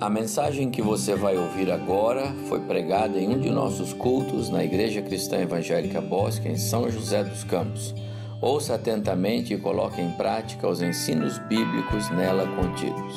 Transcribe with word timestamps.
A 0.00 0.10
mensagem 0.10 0.70
que 0.70 0.82
você 0.82 1.14
vai 1.14 1.36
ouvir 1.36 1.70
agora 1.70 2.34
foi 2.48 2.58
pregada 2.60 3.16
em 3.16 3.28
um 3.28 3.38
de 3.38 3.48
nossos 3.48 3.92
cultos 3.92 4.50
na 4.50 4.64
Igreja 4.64 5.00
Cristã 5.00 5.38
Evangélica 5.38 6.00
Bosque, 6.00 6.48
em 6.48 6.56
São 6.56 6.90
José 6.90 7.22
dos 7.22 7.44
Campos. 7.44 7.94
Ouça 8.40 8.74
atentamente 8.74 9.54
e 9.54 9.56
coloque 9.56 10.02
em 10.02 10.10
prática 10.10 10.66
os 10.66 10.82
ensinos 10.82 11.38
bíblicos 11.38 12.10
nela 12.10 12.44
contidos. 12.56 13.14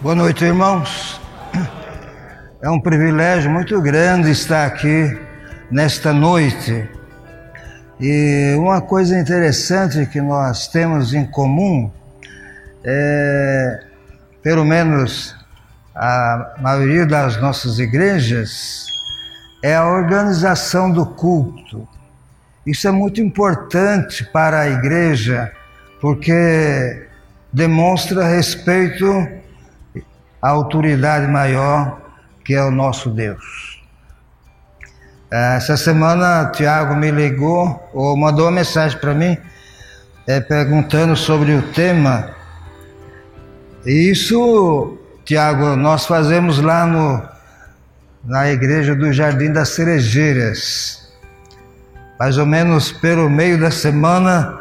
Boa 0.00 0.16
noite, 0.16 0.44
irmãos. 0.44 1.20
É 2.60 2.68
um 2.68 2.80
privilégio 2.80 3.48
muito 3.48 3.80
grande 3.80 4.32
estar 4.32 4.66
aqui 4.66 5.16
nesta 5.70 6.12
noite. 6.12 6.90
E 8.00 8.56
uma 8.58 8.80
coisa 8.80 9.16
interessante 9.16 10.04
que 10.06 10.20
nós 10.20 10.66
temos 10.66 11.14
em 11.14 11.24
comum 11.24 11.88
é, 12.84 13.84
pelo 14.42 14.64
menos 14.64 15.39
a 16.02 16.54
maioria 16.58 17.04
das 17.04 17.38
nossas 17.38 17.78
igrejas, 17.78 18.86
é 19.62 19.76
a 19.76 19.86
organização 19.86 20.90
do 20.90 21.04
culto. 21.04 21.86
Isso 22.66 22.88
é 22.88 22.90
muito 22.90 23.20
importante 23.20 24.24
para 24.24 24.60
a 24.60 24.68
igreja, 24.70 25.52
porque 26.00 27.06
demonstra 27.52 28.26
respeito 28.26 29.28
à 30.40 30.48
autoridade 30.48 31.26
maior 31.26 32.00
que 32.46 32.54
é 32.54 32.64
o 32.64 32.70
nosso 32.70 33.10
Deus. 33.10 33.84
Essa 35.30 35.76
semana, 35.76 36.50
Tiago 36.50 36.96
me 36.96 37.10
ligou 37.10 37.78
ou 37.92 38.16
mandou 38.16 38.46
uma 38.46 38.52
mensagem 38.52 38.98
para 38.98 39.12
mim 39.12 39.36
é, 40.26 40.40
perguntando 40.40 41.14
sobre 41.14 41.52
o 41.52 41.60
tema. 41.72 42.30
Isso 43.84 44.98
Tiago, 45.30 45.76
nós 45.76 46.06
fazemos 46.06 46.58
lá 46.58 46.84
no, 46.84 47.22
na 48.24 48.50
igreja 48.50 48.96
do 48.96 49.12
Jardim 49.12 49.52
das 49.52 49.68
Cerejeiras. 49.68 51.08
Mais 52.18 52.36
ou 52.36 52.44
menos 52.44 52.90
pelo 52.90 53.30
meio 53.30 53.56
da 53.56 53.70
semana, 53.70 54.58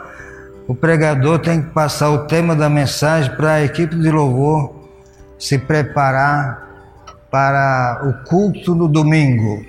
o 0.68 0.76
pregador 0.76 1.40
tem 1.40 1.60
que 1.60 1.70
passar 1.72 2.12
o 2.12 2.28
tema 2.28 2.56
da 2.56 2.70
mensagem 2.70 3.36
para 3.36 3.54
a 3.54 3.64
equipe 3.64 3.96
de 3.96 4.12
louvor 4.12 4.88
se 5.40 5.58
preparar 5.58 6.68
para 7.32 8.04
o 8.04 8.30
culto 8.30 8.76
no 8.76 8.88
domingo. 8.88 9.66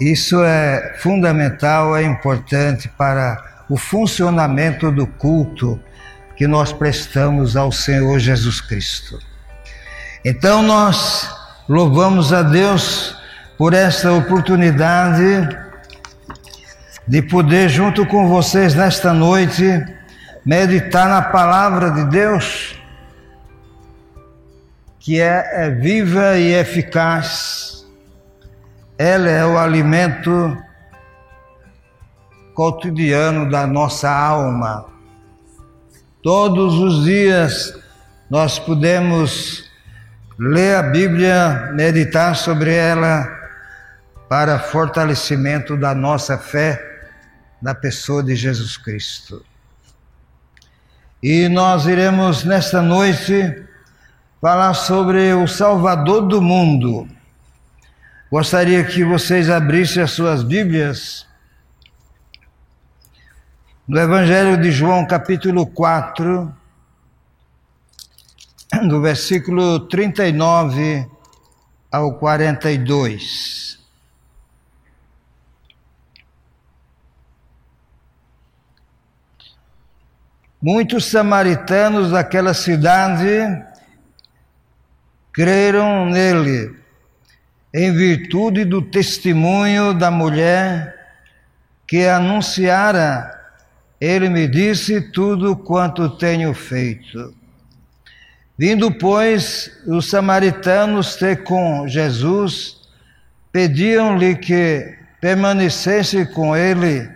Isso 0.00 0.40
é 0.44 0.94
fundamental, 1.00 1.96
é 1.96 2.04
importante 2.04 2.88
para 2.96 3.42
o 3.68 3.76
funcionamento 3.76 4.88
do 4.92 5.04
culto 5.04 5.80
que 6.36 6.46
nós 6.46 6.72
prestamos 6.72 7.56
ao 7.56 7.70
Senhor 7.70 8.18
Jesus 8.18 8.60
Cristo. 8.60 9.18
Então 10.24 10.62
nós 10.62 11.30
louvamos 11.68 12.32
a 12.32 12.42
Deus 12.42 13.16
por 13.56 13.72
esta 13.72 14.12
oportunidade 14.12 15.48
de 17.06 17.22
poder, 17.22 17.68
junto 17.68 18.06
com 18.06 18.28
vocês 18.28 18.74
nesta 18.74 19.12
noite, 19.12 19.62
meditar 20.44 21.08
na 21.08 21.22
palavra 21.22 21.90
de 21.90 22.04
Deus, 22.06 22.78
que 24.98 25.20
é, 25.20 25.66
é 25.66 25.70
viva 25.70 26.36
e 26.36 26.54
eficaz. 26.54 27.86
Ela 28.96 29.28
é 29.28 29.44
o 29.44 29.58
alimento 29.58 30.56
cotidiano 32.54 33.50
da 33.50 33.66
nossa 33.66 34.10
alma. 34.10 34.93
Todos 36.24 36.76
os 36.76 37.04
dias 37.04 37.78
nós 38.30 38.58
podemos 38.58 39.70
ler 40.38 40.76
a 40.76 40.82
Bíblia, 40.82 41.70
meditar 41.74 42.34
sobre 42.34 42.74
ela 42.74 43.28
para 44.26 44.58
fortalecimento 44.58 45.76
da 45.76 45.94
nossa 45.94 46.38
fé 46.38 46.82
na 47.60 47.74
pessoa 47.74 48.22
de 48.22 48.34
Jesus 48.34 48.78
Cristo. 48.78 49.44
E 51.22 51.46
nós 51.50 51.84
iremos 51.84 52.42
nesta 52.42 52.80
noite 52.80 53.62
falar 54.40 54.72
sobre 54.72 55.34
o 55.34 55.46
Salvador 55.46 56.22
do 56.26 56.40
mundo. 56.40 57.06
Gostaria 58.30 58.82
que 58.82 59.04
vocês 59.04 59.50
abrissem 59.50 60.02
as 60.02 60.12
suas 60.12 60.42
Bíblias 60.42 61.26
no 63.86 64.00
Evangelho 64.00 64.56
de 64.56 64.72
João, 64.72 65.06
capítulo 65.06 65.66
4, 65.66 66.50
do 68.88 69.02
versículo 69.02 69.78
39 69.80 71.06
ao 71.92 72.14
42. 72.14 73.78
Muitos 80.62 81.04
samaritanos 81.04 82.10
daquela 82.10 82.54
cidade 82.54 83.28
creram 85.30 86.06
nele, 86.06 86.74
em 87.74 87.92
virtude 87.92 88.64
do 88.64 88.80
testemunho 88.80 89.92
da 89.92 90.10
mulher 90.10 90.94
que 91.86 92.06
anunciara 92.06 93.33
ele 94.00 94.28
me 94.28 94.46
disse 94.46 95.00
tudo 95.00 95.56
quanto 95.56 96.08
tenho 96.08 96.52
feito. 96.52 97.34
Vindo, 98.56 98.92
pois, 98.92 99.70
os 99.86 100.08
samaritanos 100.08 101.16
ter 101.16 101.42
com 101.42 101.88
Jesus, 101.88 102.76
pediam-lhe 103.50 104.36
que 104.36 104.96
permanecesse 105.20 106.26
com 106.26 106.56
ele 106.56 107.10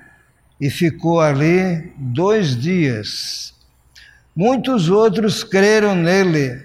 e 0.61 0.69
ficou 0.69 1.21
ali 1.21 1.93
dois 1.97 2.57
dias. 2.57 3.55
Muitos 4.35 4.89
outros 4.89 5.45
creram 5.45 5.95
nele 5.95 6.61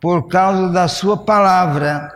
por 0.00 0.28
causa 0.28 0.68
da 0.70 0.88
sua 0.88 1.16
palavra 1.16 2.10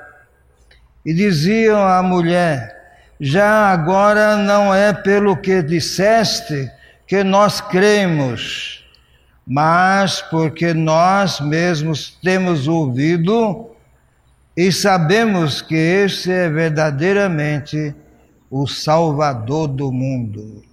e 1.04 1.14
diziam 1.14 1.86
à 1.86 2.03
mulher: 2.03 2.74
Já 3.20 3.72
agora 3.72 4.36
não 4.36 4.74
é 4.74 4.92
pelo 4.92 5.36
que 5.36 5.62
disseste 5.62 6.70
que 7.06 7.22
nós 7.22 7.60
cremos, 7.60 8.84
mas 9.46 10.20
porque 10.22 10.74
nós 10.74 11.40
mesmos 11.40 12.18
temos 12.22 12.66
ouvido 12.66 13.70
e 14.56 14.72
sabemos 14.72 15.62
que 15.62 15.74
esse 15.74 16.32
é 16.32 16.48
verdadeiramente 16.48 17.94
o 18.50 18.66
Salvador 18.66 19.68
do 19.68 19.92
mundo. 19.92 20.64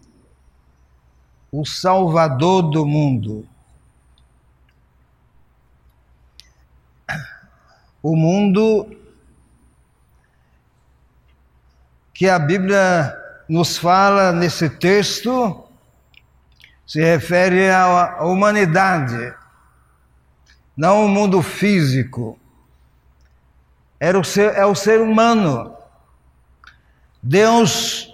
O 1.51 1.65
Salvador 1.65 2.63
do 2.71 2.85
mundo. 2.85 3.47
O 8.01 8.15
mundo 8.15 8.97
que 12.13 12.27
a 12.27 12.39
Bíblia 12.39 13.15
nos 13.47 13.77
fala 13.77 14.31
nesse 14.31 14.69
texto 14.69 15.62
se 16.85 17.01
refere 17.01 17.69
à 17.69 18.23
humanidade, 18.23 19.33
não 20.75 21.05
o 21.05 21.09
mundo 21.09 21.41
físico. 21.41 22.37
Era 23.99 24.19
o 24.19 24.23
ser, 24.23 24.53
é 24.55 24.65
o 24.65 24.75
ser 24.75 24.99
humano. 24.99 25.73
Deus, 27.21 28.13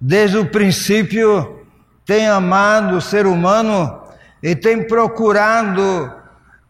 desde 0.00 0.38
o 0.38 0.46
princípio, 0.46 1.66
tem 2.06 2.26
amado 2.26 2.96
o 2.96 3.00
ser 3.00 3.26
humano 3.26 4.02
e 4.42 4.56
tem 4.56 4.86
procurado, 4.86 6.12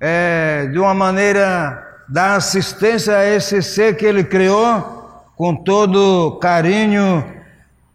é, 0.01 0.67
de 0.67 0.79
uma 0.79 0.95
maneira, 0.95 2.03
dar 2.09 2.37
assistência 2.37 3.17
a 3.17 3.25
esse 3.25 3.63
ser 3.63 3.97
que 3.97 4.05
ele 4.05 4.25
criou 4.25 5.33
com 5.37 5.55
todo 5.55 6.39
carinho 6.41 7.25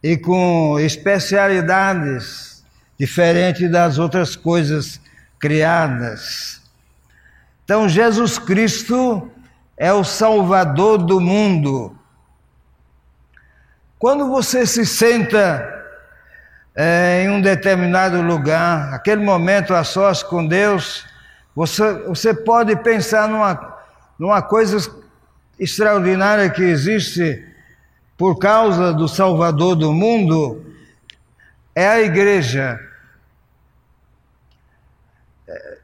e 0.03 0.15
com 0.15 0.79
especialidades 0.79 2.50
diferente 3.01 3.67
das 3.67 3.97
outras 3.97 4.35
coisas 4.35 5.01
criadas. 5.39 6.61
Então, 7.63 7.89
Jesus 7.89 8.37
Cristo 8.37 9.27
é 9.75 9.91
o 9.91 10.03
Salvador 10.03 10.99
do 10.99 11.19
mundo. 11.19 11.97
Quando 13.97 14.29
você 14.29 14.67
se 14.67 14.85
senta 14.85 15.67
é, 16.75 17.23
em 17.23 17.31
um 17.31 17.41
determinado 17.41 18.21
lugar, 18.21 18.93
aquele 18.93 19.23
momento 19.23 19.73
a 19.73 19.83
sós 19.83 20.21
com 20.21 20.45
Deus, 20.45 21.03
você, 21.55 21.93
você 22.03 22.35
pode 22.35 22.75
pensar 22.83 23.27
numa, 23.27 23.79
numa 24.19 24.43
coisa 24.43 24.77
extraordinária 25.57 26.51
que 26.51 26.61
existe 26.61 27.43
por 28.15 28.37
causa 28.37 28.93
do 28.93 29.07
Salvador 29.07 29.75
do 29.75 29.91
mundo, 29.91 30.63
é 31.73 31.87
a 31.87 31.99
igreja. 31.99 32.90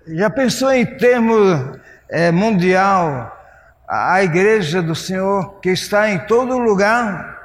Já 0.09 0.29
pensou 0.29 0.71
em 0.71 0.85
termos 0.85 1.79
é, 2.09 2.31
mundial, 2.31 3.35
a 3.87 4.23
igreja 4.23 4.81
do 4.81 4.95
Senhor 4.95 5.59
que 5.59 5.69
está 5.69 6.09
em 6.09 6.19
todo 6.19 6.57
lugar. 6.57 7.35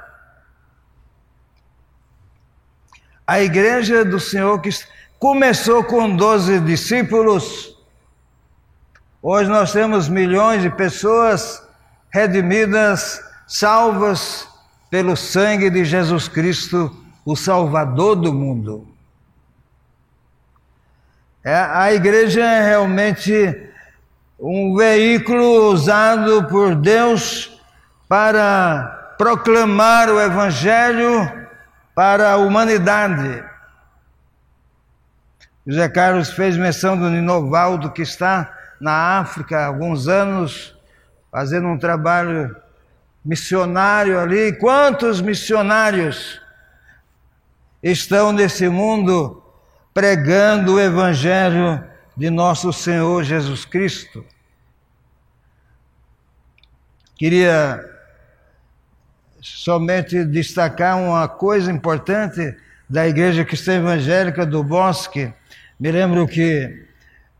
A 3.27 3.41
igreja 3.41 4.05
do 4.05 4.19
Senhor 4.19 4.59
que 4.61 4.69
começou 5.19 5.83
com 5.83 6.15
12 6.15 6.59
discípulos, 6.61 7.77
hoje 9.21 9.49
nós 9.49 9.71
temos 9.71 10.07
milhões 10.07 10.61
de 10.61 10.69
pessoas 10.69 11.61
redimidas, 12.11 13.21
salvas 13.47 14.47
pelo 14.89 15.17
sangue 15.17 15.69
de 15.69 15.83
Jesus 15.83 16.27
Cristo, 16.27 16.95
o 17.25 17.35
Salvador 17.35 18.15
do 18.15 18.33
mundo. 18.33 18.92
É, 21.45 21.53
a 21.53 21.91
igreja 21.91 22.41
é 22.41 22.65
realmente 22.65 23.69
um 24.39 24.77
veículo 24.77 25.73
usado 25.73 26.47
por 26.47 26.73
Deus 26.73 27.59
para 28.07 29.15
proclamar 29.17 30.09
o 30.09 30.21
Evangelho 30.21 31.29
para 31.93 32.31
a 32.31 32.37
humanidade. 32.37 33.43
José 35.67 35.89
Carlos 35.89 36.29
fez 36.29 36.55
menção 36.55 36.97
do 36.97 37.09
Ninovaldo, 37.09 37.91
que 37.91 38.03
está 38.03 38.57
na 38.79 39.19
África 39.19 39.59
há 39.59 39.65
alguns 39.65 40.07
anos, 40.07 40.73
fazendo 41.29 41.67
um 41.67 41.77
trabalho 41.77 42.55
missionário 43.23 44.17
ali. 44.17 44.57
Quantos 44.57 45.19
missionários 45.19 46.41
estão 47.81 48.31
nesse 48.31 48.69
mundo 48.69 49.42
pregando 49.93 50.75
o 50.75 50.79
Evangelho 50.79 51.83
de 52.17 52.29
nosso 52.29 52.73
Senhor 52.73 53.23
Jesus 53.23 53.63
Cristo. 53.63 54.25
Queria 57.15 57.83
somente 59.41 60.23
destacar 60.25 60.97
uma 60.97 61.27
coisa 61.27 61.71
importante 61.71 62.55
da 62.89 63.07
Igreja 63.07 63.45
Cristã 63.45 63.75
Evangélica 63.75 64.45
do 64.45 64.63
Bosque. 64.63 65.31
Me 65.79 65.91
lembro 65.91 66.27
que 66.27 66.87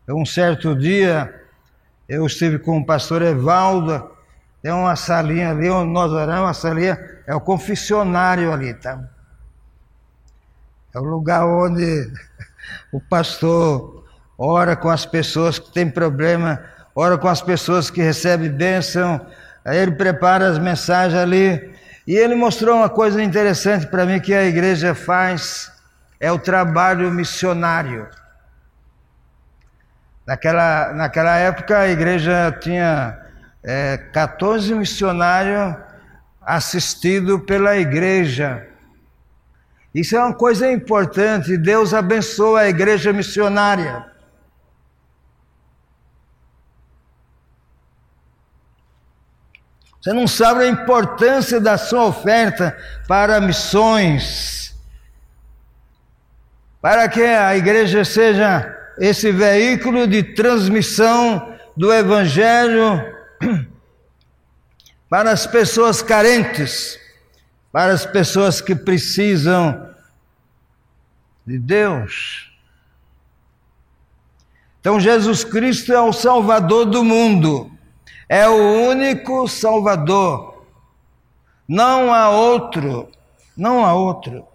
um 0.08 0.24
certo 0.24 0.74
dia 0.74 1.42
eu 2.08 2.24
estive 2.26 2.58
com 2.58 2.78
o 2.78 2.86
pastor 2.86 3.22
Evaldo, 3.22 4.10
tem 4.62 4.72
uma 4.72 4.96
salinha 4.96 5.50
ali 5.50 5.68
onde 5.68 5.92
nós 5.92 6.12
oramos, 6.12 6.44
uma 6.44 6.54
salinha, 6.54 6.98
é 7.26 7.34
o 7.34 7.40
confessionário 7.40 8.52
ali, 8.52 8.74
tá? 8.74 9.13
É 10.94 10.98
o 11.00 11.02
lugar 11.02 11.44
onde 11.44 12.08
o 12.92 13.00
pastor 13.00 14.04
ora 14.38 14.76
com 14.76 14.88
as 14.88 15.04
pessoas 15.04 15.58
que 15.58 15.72
têm 15.72 15.90
problema, 15.90 16.62
ora 16.94 17.18
com 17.18 17.26
as 17.26 17.42
pessoas 17.42 17.90
que 17.90 18.00
recebem 18.00 18.48
bênção, 18.48 19.20
aí 19.64 19.78
ele 19.78 19.92
prepara 19.92 20.48
as 20.48 20.56
mensagens 20.56 21.18
ali. 21.18 21.74
E 22.06 22.14
ele 22.14 22.36
mostrou 22.36 22.76
uma 22.76 22.88
coisa 22.88 23.20
interessante 23.20 23.86
para 23.88 24.06
mim 24.06 24.20
que 24.20 24.32
a 24.32 24.44
igreja 24.44 24.94
faz, 24.94 25.72
é 26.20 26.30
o 26.30 26.38
trabalho 26.38 27.10
missionário. 27.10 28.06
Naquela, 30.24 30.92
naquela 30.92 31.36
época 31.36 31.76
a 31.76 31.88
igreja 31.88 32.56
tinha 32.60 33.18
é, 33.64 33.96
14 33.96 34.72
missionários 34.74 35.74
assistidos 36.40 37.42
pela 37.44 37.76
igreja. 37.76 38.73
Isso 39.94 40.16
é 40.16 40.18
uma 40.20 40.34
coisa 40.34 40.70
importante. 40.70 41.56
Deus 41.56 41.94
abençoa 41.94 42.62
a 42.62 42.68
igreja 42.68 43.12
missionária. 43.12 44.04
Você 50.00 50.12
não 50.12 50.26
sabe 50.26 50.64
a 50.64 50.68
importância 50.68 51.60
da 51.60 51.78
sua 51.78 52.04
oferta 52.04 52.76
para 53.08 53.40
missões, 53.40 54.76
para 56.82 57.08
que 57.08 57.22
a 57.22 57.56
igreja 57.56 58.04
seja 58.04 58.70
esse 58.98 59.32
veículo 59.32 60.06
de 60.06 60.22
transmissão 60.22 61.56
do 61.74 61.90
Evangelho 61.90 63.02
para 65.08 65.30
as 65.30 65.46
pessoas 65.46 66.02
carentes 66.02 66.98
para 67.74 67.92
as 67.92 68.06
pessoas 68.06 68.60
que 68.60 68.72
precisam 68.72 69.90
de 71.44 71.58
Deus. 71.58 72.52
Então, 74.78 75.00
Jesus 75.00 75.42
Cristo 75.42 75.92
é 75.92 76.00
o 76.00 76.12
Salvador 76.12 76.84
do 76.84 77.02
mundo, 77.02 77.68
é 78.28 78.48
o 78.48 78.88
único 78.88 79.48
Salvador, 79.48 80.64
não 81.66 82.14
há 82.14 82.30
outro, 82.30 83.10
não 83.56 83.84
há 83.84 83.92
outro. 83.92 84.46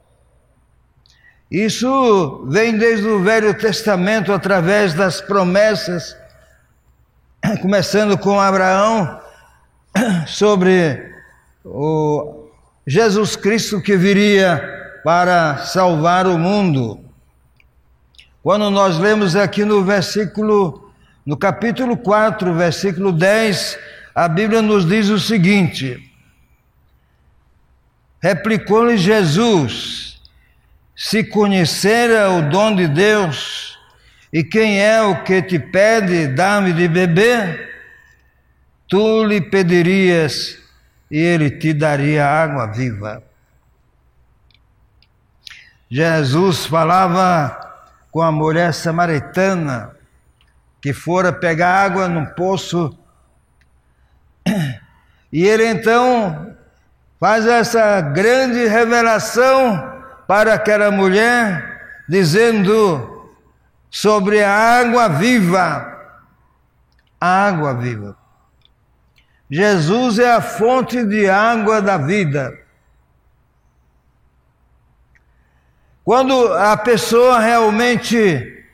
Isso 1.51 2.45
vem 2.47 2.77
desde 2.77 3.05
o 3.05 3.21
Velho 3.21 3.53
Testamento 3.53 4.31
através 4.31 4.93
das 4.93 5.19
promessas, 5.19 6.15
começando 7.61 8.17
com 8.17 8.39
Abraão, 8.39 9.19
sobre 10.25 11.13
o 11.65 12.38
Jesus 12.89 13.35
Cristo 13.35 13.79
que 13.79 13.95
viria 13.95 14.99
para 15.03 15.57
salvar 15.57 16.25
o 16.25 16.39
mundo. 16.39 16.99
Quando 18.41 18.71
nós 18.71 18.97
lemos 18.97 19.35
aqui 19.35 19.63
no 19.63 19.83
versículo, 19.83 20.91
no 21.23 21.37
capítulo 21.37 21.95
4, 21.95 22.51
versículo 22.51 23.11
10, 23.11 23.77
a 24.15 24.27
Bíblia 24.27 24.63
nos 24.63 24.87
diz 24.87 25.07
o 25.09 25.19
seguinte: 25.19 26.03
Replicou-lhe 28.19 28.97
Jesus: 28.97 30.19
Se 30.95 31.23
conhecera 31.23 32.31
o 32.31 32.49
dom 32.49 32.75
de 32.75 32.87
Deus, 32.87 33.77
e 34.33 34.43
quem 34.43 34.81
é 34.81 34.99
o 34.99 35.23
que 35.23 35.43
te 35.43 35.59
pede, 35.59 36.25
dá-me 36.25 36.73
de 36.73 36.87
beber, 36.87 37.69
tu 38.87 39.23
lhe 39.25 39.39
pedirias 39.39 40.57
e 41.09 41.17
ele 41.17 41.49
te 41.49 41.73
daria 41.73 42.27
água 42.27 42.67
viva. 42.67 43.23
Jesus 45.89 46.65
falava 46.65 47.57
com 48.11 48.21
a 48.21 48.31
mulher 48.31 48.73
samaritana 48.73 49.95
que 50.81 50.93
fora 50.93 51.33
pegar 51.33 51.83
água 51.83 52.07
num 52.07 52.25
poço. 52.25 52.97
E 55.31 55.45
ele 55.45 55.63
então 55.63 56.55
faz 57.19 57.45
essa 57.45 58.01
grande 58.01 58.65
revelação 58.65 60.03
para 60.27 60.55
aquela 60.55 60.89
mulher, 60.89 62.03
dizendo 62.09 63.29
sobre 63.91 64.43
a 64.43 64.51
água 64.51 65.07
viva. 65.07 65.85
A 67.21 67.47
água 67.47 67.75
viva. 67.75 68.18
Jesus 69.49 70.19
é 70.19 70.31
a 70.31 70.41
fonte 70.41 71.03
de 71.03 71.27
água 71.27 71.81
da 71.81 71.97
vida. 71.97 72.57
Quando 76.05 76.53
a 76.53 76.77
pessoa 76.77 77.39
realmente 77.39 78.65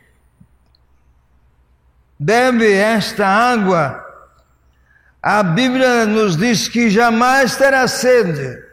bebe 2.20 2.72
esta 2.72 3.26
água, 3.26 4.04
a 5.22 5.44
Bíblia 5.44 6.06
nos 6.06 6.38
diz 6.38 6.68
que 6.68 6.90
jamais 6.90 7.56
terá 7.56 7.88
sede. 7.88 8.64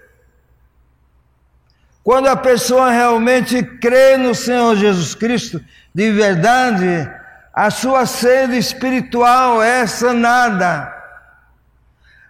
Quando 2.04 2.28
a 2.28 2.36
pessoa 2.36 2.90
realmente 2.90 3.62
crê 3.62 4.16
no 4.16 4.34
Senhor 4.34 4.76
Jesus 4.76 5.14
Cristo 5.14 5.64
de 5.94 6.10
verdade, 6.10 7.08
a 7.52 7.70
sua 7.70 8.06
sede 8.06 8.56
espiritual 8.58 9.62
é 9.62 9.86
sanada. 9.86 11.01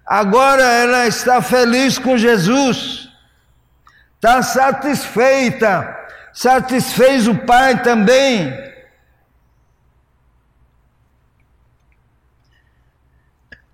Agora 0.06 0.62
ela 0.62 1.06
está 1.06 1.40
feliz 1.40 1.98
com 1.98 2.18
Jesus, 2.18 3.08
está 4.16 4.42
satisfeita, 4.42 5.96
satisfez 6.32 7.28
o 7.28 7.34
Pai 7.36 7.82
também. 7.82 8.52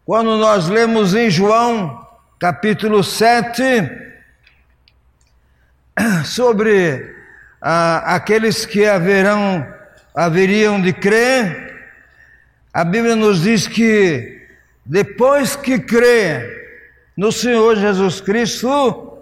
Quando 0.05 0.37
nós 0.37 0.69
lemos 0.69 1.15
em 1.15 1.31
João, 1.31 2.07
capítulo 2.39 3.03
7, 3.03 3.63
sobre 6.25 7.15
ah, 7.61 8.15
aqueles 8.15 8.65
que 8.65 8.87
haverão, 8.87 9.67
haveriam 10.15 10.81
de 10.81 10.93
crer, 10.93 11.91
a 12.73 12.85
Bíblia 12.85 13.17
nos 13.17 13.43
diz 13.43 13.67
que 13.67 14.38
depois 14.89 15.55
que 15.55 15.79
crê 15.79 16.57
no 17.15 17.31
Senhor 17.31 17.77
Jesus 17.77 18.21
Cristo, 18.21 19.19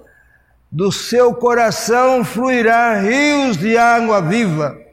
do 0.70 0.92
seu 0.92 1.34
coração 1.34 2.24
fluirá 2.24 3.00
rios 3.00 3.56
de 3.56 3.76
água 3.76 4.22
viva. 4.22 4.86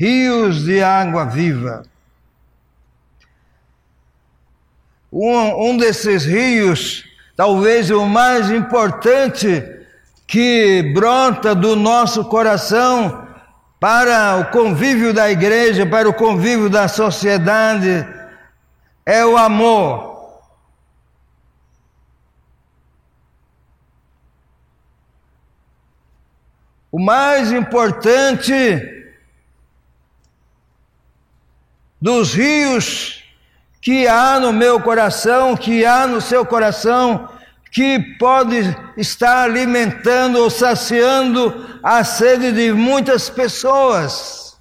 rios 0.00 0.64
de 0.64 0.82
água 0.82 1.26
viva. 1.26 1.82
Um, 5.12 5.72
um 5.72 5.76
desses 5.76 6.24
rios, 6.24 7.04
talvez 7.36 7.90
o 7.90 8.06
mais 8.06 8.50
importante, 8.50 9.62
que 10.26 10.90
brota 10.94 11.54
do 11.54 11.76
nosso 11.76 12.24
coração 12.24 13.19
para 13.80 14.36
o 14.36 14.50
convívio 14.50 15.14
da 15.14 15.30
igreja, 15.30 15.86
para 15.86 16.06
o 16.06 16.12
convívio 16.12 16.68
da 16.68 16.86
sociedade, 16.86 18.06
é 19.06 19.24
o 19.24 19.38
amor. 19.38 20.10
O 26.92 26.98
mais 26.98 27.50
importante 27.50 28.52
dos 31.98 32.34
rios 32.34 33.24
que 33.80 34.06
há 34.06 34.38
no 34.38 34.52
meu 34.52 34.78
coração, 34.80 35.56
que 35.56 35.86
há 35.86 36.06
no 36.06 36.20
seu 36.20 36.44
coração, 36.44 37.30
que 37.70 37.98
pode 38.18 38.56
estar 38.96 39.44
alimentando 39.44 40.38
ou 40.40 40.50
saciando 40.50 41.78
a 41.82 42.02
sede 42.02 42.52
de 42.52 42.72
muitas 42.72 43.30
pessoas. 43.30 44.58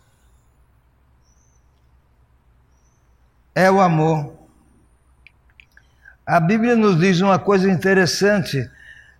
É 3.55 3.69
o 3.69 3.81
amor. 3.81 4.33
A 6.25 6.39
Bíblia 6.39 6.75
nos 6.75 6.99
diz 6.99 7.21
uma 7.21 7.39
coisa 7.39 7.69
interessante 7.69 8.69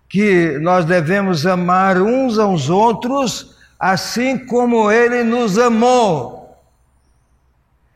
que 0.08 0.58
nós 0.58 0.84
devemos 0.84 1.44
amar 1.44 1.98
uns 1.98 2.38
aos 2.38 2.70
outros 2.70 3.56
assim 3.78 4.38
como 4.38 4.90
Ele 4.92 5.24
nos 5.24 5.58
amou. 5.58 6.56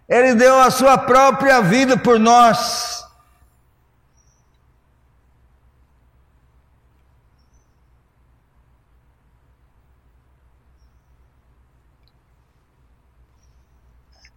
Ele 0.09 0.35
deu 0.35 0.59
a 0.59 0.71
sua 0.71 0.99
própria 0.99 1.61
vida 1.61 1.97
por 1.97 2.19
nós. 2.19 3.04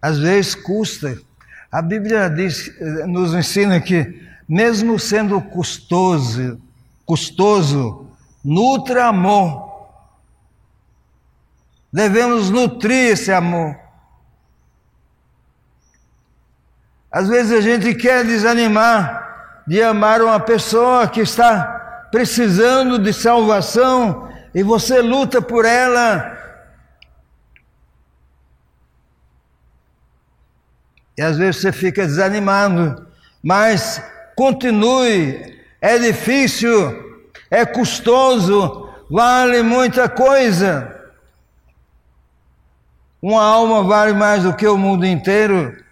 Às 0.01 0.19
vezes 0.19 0.55
custa. 0.55 1.17
A 1.71 1.81
Bíblia 1.81 2.29
diz, 2.29 2.71
nos 3.07 3.33
ensina 3.33 3.79
que, 3.79 4.21
mesmo 4.47 4.97
sendo 4.97 5.41
custoso, 5.41 6.59
custoso, 7.05 8.07
nutra 8.43 9.07
amor. 9.07 9.67
Devemos 11.91 12.49
nutrir 12.49 13.11
esse 13.13 13.31
amor. 13.31 13.75
Às 17.11 17.27
vezes 17.27 17.51
a 17.51 17.61
gente 17.61 17.95
quer 17.95 18.23
desanimar 18.25 19.63
de 19.67 19.81
amar 19.81 20.21
uma 20.21 20.39
pessoa 20.39 21.07
que 21.07 21.21
está 21.21 22.07
precisando 22.11 22.97
de 22.97 23.11
salvação 23.11 24.29
e 24.53 24.63
você 24.63 25.01
luta 25.01 25.41
por 25.41 25.65
ela. 25.65 26.37
E 31.17 31.21
às 31.21 31.37
vezes 31.37 31.61
você 31.61 31.71
fica 31.71 32.05
desanimado, 32.05 33.07
mas 33.41 34.01
continue 34.35 35.57
é 35.81 35.97
difícil, 35.97 37.23
é 37.49 37.65
custoso, 37.65 38.89
vale 39.09 39.61
muita 39.61 40.09
coisa. 40.09 40.93
Uma 43.21 43.43
alma 43.43 43.83
vale 43.83 44.13
mais 44.13 44.43
do 44.43 44.55
que 44.55 44.67
o 44.67 44.77
mundo 44.77 45.05
inteiro. 45.05 45.83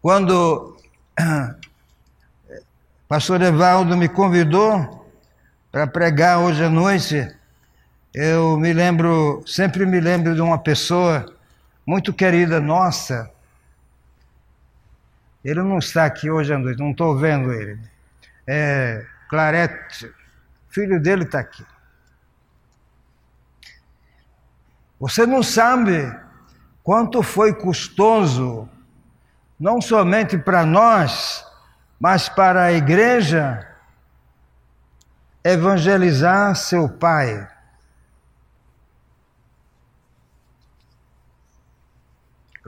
Quando 0.00 0.76
pastor 3.08 3.42
Evaldo 3.42 3.96
me 3.96 4.08
convidou 4.08 5.06
para 5.70 5.86
pregar 5.86 6.38
hoje 6.38 6.64
à 6.64 6.70
noite, 6.70 7.28
eu 8.12 8.58
me 8.58 8.72
lembro, 8.72 9.42
sempre 9.46 9.86
me 9.86 10.00
lembro 10.00 10.34
de 10.34 10.40
uma 10.40 10.58
pessoa 10.58 11.32
muito 11.86 12.12
querida 12.12 12.60
nossa, 12.60 13.30
ele 15.44 15.62
não 15.62 15.78
está 15.78 16.04
aqui 16.04 16.30
hoje 16.30 16.52
à 16.52 16.58
noite, 16.58 16.78
não 16.78 16.90
estou 16.90 17.16
vendo 17.16 17.52
ele. 17.52 17.80
É 18.46 19.06
Clarete, 19.28 20.12
filho 20.68 21.00
dele 21.00 21.22
está 21.22 21.38
aqui. 21.38 21.64
Você 24.98 25.24
não 25.24 25.42
sabe 25.42 26.12
quanto 26.82 27.22
foi 27.22 27.54
custoso, 27.54 28.68
não 29.58 29.80
somente 29.80 30.36
para 30.36 30.66
nós, 30.66 31.46
mas 31.98 32.28
para 32.28 32.64
a 32.64 32.72
igreja, 32.72 33.66
evangelizar 35.44 36.54
seu 36.56 36.88
pai. 36.88 37.48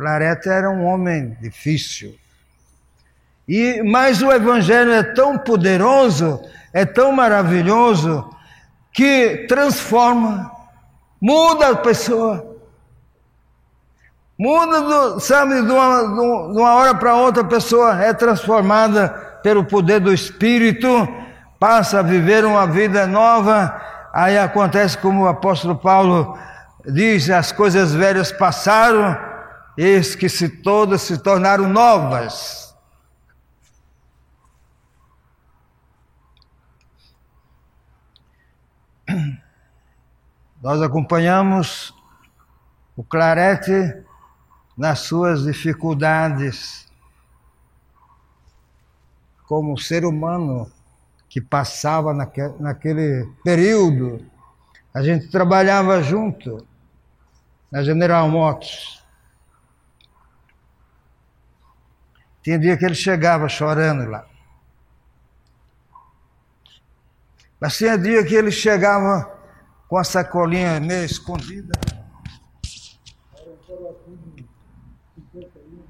Clarete 0.02 0.48
era 0.48 0.68
um 0.68 0.84
homem 0.84 1.36
difícil. 1.40 2.16
E 3.46 3.80
mas 3.84 4.20
o 4.20 4.32
evangelho 4.32 4.90
é 4.90 5.04
tão 5.04 5.38
poderoso, 5.38 6.40
é 6.72 6.84
tão 6.84 7.12
maravilhoso 7.12 8.28
que 8.92 9.46
transforma, 9.48 10.50
muda 11.20 11.68
a 11.68 11.76
pessoa. 11.76 12.56
Muda, 14.36 14.80
do, 14.80 15.20
sabe, 15.20 15.62
de 15.62 15.70
uma, 15.70 16.52
de 16.52 16.58
uma 16.58 16.74
hora 16.74 16.96
para 16.96 17.14
outra 17.14 17.42
a 17.44 17.46
pessoa 17.46 18.02
é 18.02 18.12
transformada 18.12 19.08
pelo 19.40 19.64
poder 19.64 20.00
do 20.00 20.12
Espírito, 20.12 20.88
passa 21.60 22.00
a 22.00 22.02
viver 22.02 22.44
uma 22.44 22.66
vida 22.66 23.06
nova. 23.06 23.80
Aí 24.12 24.36
acontece 24.36 24.98
como 24.98 25.22
o 25.22 25.28
apóstolo 25.28 25.76
Paulo 25.76 26.36
diz: 26.84 27.30
as 27.30 27.52
coisas 27.52 27.94
velhas 27.94 28.32
passaram, 28.32 29.31
eis 29.76 30.14
que 30.14 30.28
se 30.28 30.48
todas 30.48 31.02
se 31.02 31.18
tornaram 31.18 31.68
novas. 31.68 32.74
Nós 40.62 40.80
acompanhamos 40.80 41.92
o 42.96 43.02
Clarete 43.02 44.04
nas 44.76 45.00
suas 45.00 45.42
dificuldades, 45.42 46.88
como 49.46 49.76
ser 49.76 50.04
humano 50.04 50.70
que 51.28 51.40
passava 51.40 52.14
naquele, 52.14 53.26
período. 53.42 54.24
A 54.94 55.02
gente 55.02 55.28
trabalhava 55.28 56.02
junto 56.02 56.66
na 57.70 57.82
General 57.82 58.28
Motors. 58.28 59.01
Tinha 62.42 62.58
dia 62.58 62.76
que 62.76 62.84
ele 62.84 62.94
chegava 62.94 63.48
chorando 63.48 64.10
lá. 64.10 64.26
Mas 67.60 67.76
tinha 67.76 67.96
dia 67.96 68.24
que 68.26 68.34
ele 68.34 68.50
chegava 68.50 69.40
com 69.86 69.96
a 69.96 70.02
sacolinha 70.02 70.80
meio 70.80 71.04
escondida. 71.04 71.72
Era 73.36 73.50
um 73.50 73.56
coloquinho 73.58 74.48
51. 75.14 75.84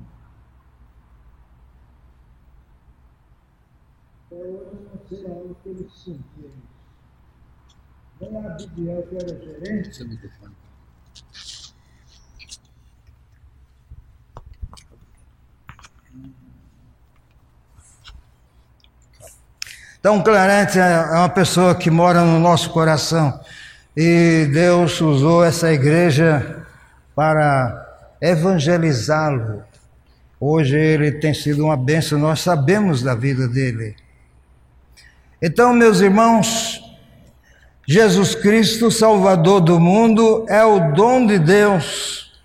Até 4.26 4.36
hoje 4.36 4.44
eu 4.44 4.90
não 4.92 5.08
sei 5.08 5.26
aonde 5.26 5.56
ele 5.64 5.90
sentia 5.90 6.48
isso. 6.48 6.72
Nem 8.20 8.36
a 8.44 8.50
Bibiel, 8.50 9.06
que 9.08 9.16
era 9.16 9.28
gerente. 9.28 9.90
Então, 20.02 20.20
Clarence 20.20 20.76
é 20.80 21.00
uma 21.12 21.28
pessoa 21.28 21.76
que 21.76 21.88
mora 21.88 22.22
no 22.22 22.40
nosso 22.40 22.70
coração. 22.70 23.40
E 23.96 24.50
Deus 24.52 25.00
usou 25.00 25.44
essa 25.44 25.72
igreja 25.72 26.66
para 27.14 28.10
evangelizá-lo. 28.20 29.62
Hoje 30.40 30.76
ele 30.76 31.12
tem 31.12 31.32
sido 31.32 31.64
uma 31.64 31.76
bênção, 31.76 32.18
nós 32.18 32.40
sabemos 32.40 33.00
da 33.00 33.14
vida 33.14 33.46
dele. 33.46 33.94
Então, 35.40 35.72
meus 35.72 36.00
irmãos, 36.00 36.82
Jesus 37.86 38.34
Cristo, 38.34 38.90
Salvador 38.90 39.60
do 39.60 39.78
mundo, 39.78 40.44
é 40.48 40.64
o 40.64 40.92
dom 40.94 41.24
de 41.24 41.38
Deus. 41.38 42.42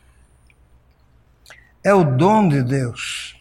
É 1.84 1.92
o 1.92 2.04
dom 2.04 2.50
de 2.50 2.62
Deus. 2.62 3.36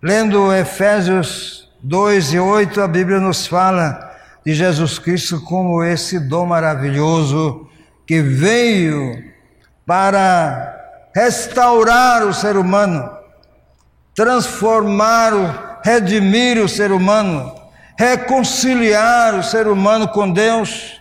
Lendo 0.00 0.50
Efésios 0.54 1.65
2 1.88 2.32
e 2.34 2.40
8, 2.40 2.80
a 2.80 2.88
Bíblia 2.88 3.20
nos 3.20 3.46
fala 3.46 4.12
de 4.44 4.52
Jesus 4.52 4.98
Cristo 4.98 5.40
como 5.42 5.84
esse 5.84 6.18
dom 6.18 6.44
maravilhoso 6.44 7.70
que 8.04 8.20
veio 8.20 9.32
para 9.86 11.10
restaurar 11.14 12.26
o 12.26 12.34
ser 12.34 12.56
humano, 12.56 13.08
transformar, 14.16 15.32
o, 15.32 15.80
redimir 15.84 16.58
o 16.58 16.68
ser 16.68 16.90
humano, 16.90 17.54
reconciliar 17.96 19.36
o 19.36 19.44
ser 19.44 19.68
humano 19.68 20.08
com 20.08 20.28
Deus. 20.28 21.00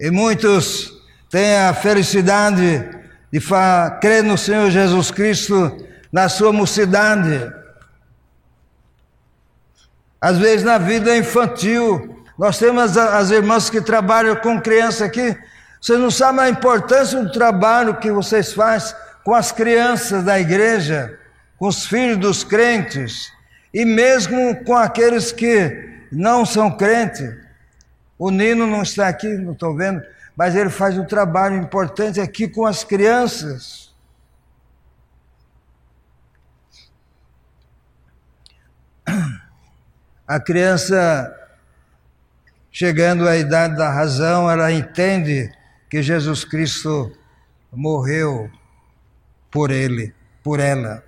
E 0.00 0.10
muitos 0.10 0.90
têm 1.28 1.58
a 1.58 1.74
felicidade 1.74 3.03
de 3.34 3.40
crer 4.00 4.22
no 4.22 4.38
Senhor 4.38 4.70
Jesus 4.70 5.10
Cristo 5.10 5.76
na 6.12 6.28
sua 6.28 6.52
mocidade. 6.52 7.52
Às 10.20 10.38
vezes 10.38 10.64
na 10.64 10.78
vida 10.78 11.16
infantil, 11.16 12.24
nós 12.38 12.60
temos 12.60 12.96
as 12.96 13.32
irmãs 13.32 13.68
que 13.68 13.80
trabalham 13.80 14.36
com 14.36 14.60
criança 14.60 15.04
aqui. 15.04 15.36
Vocês 15.80 15.98
não 15.98 16.12
sabem 16.12 16.44
a 16.44 16.48
importância 16.48 17.20
do 17.20 17.32
trabalho 17.32 17.96
que 17.96 18.12
vocês 18.12 18.52
fazem 18.52 18.94
com 19.24 19.34
as 19.34 19.50
crianças 19.50 20.22
da 20.22 20.38
igreja, 20.38 21.18
com 21.58 21.66
os 21.66 21.84
filhos 21.86 22.18
dos 22.18 22.44
crentes 22.44 23.32
e 23.72 23.84
mesmo 23.84 24.64
com 24.64 24.76
aqueles 24.76 25.32
que 25.32 26.04
não 26.12 26.46
são 26.46 26.70
crentes. 26.70 27.34
O 28.16 28.30
Nino 28.30 28.64
não 28.64 28.82
está 28.82 29.08
aqui, 29.08 29.26
não 29.26 29.54
estou 29.54 29.74
vendo, 29.74 30.00
mas 30.36 30.56
ele 30.56 30.70
faz 30.70 30.98
um 30.98 31.04
trabalho 31.04 31.56
importante 31.56 32.20
aqui 32.20 32.48
com 32.48 32.66
as 32.66 32.82
crianças. 32.82 33.94
A 40.26 40.40
criança, 40.40 41.32
chegando 42.72 43.28
à 43.28 43.36
idade 43.36 43.76
da 43.76 43.90
razão, 43.90 44.50
ela 44.50 44.72
entende 44.72 45.52
que 45.88 46.02
Jesus 46.02 46.44
Cristo 46.44 47.14
morreu 47.70 48.50
por 49.50 49.70
ele, 49.70 50.14
por 50.42 50.58
ela. 50.58 51.04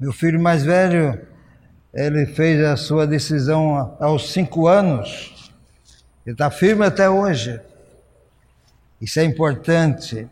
Meu 0.00 0.12
filho 0.12 0.40
mais 0.40 0.64
velho, 0.64 1.24
ele 1.92 2.26
fez 2.26 2.64
a 2.64 2.76
sua 2.76 3.06
decisão 3.06 3.96
aos 4.00 4.32
cinco 4.32 4.66
anos 4.66 5.33
ele 6.24 6.34
está 6.34 6.50
firme 6.50 6.84
até 6.86 7.08
hoje. 7.08 7.60
Isso 9.00 9.20
é 9.20 9.24
importante. 9.24 10.28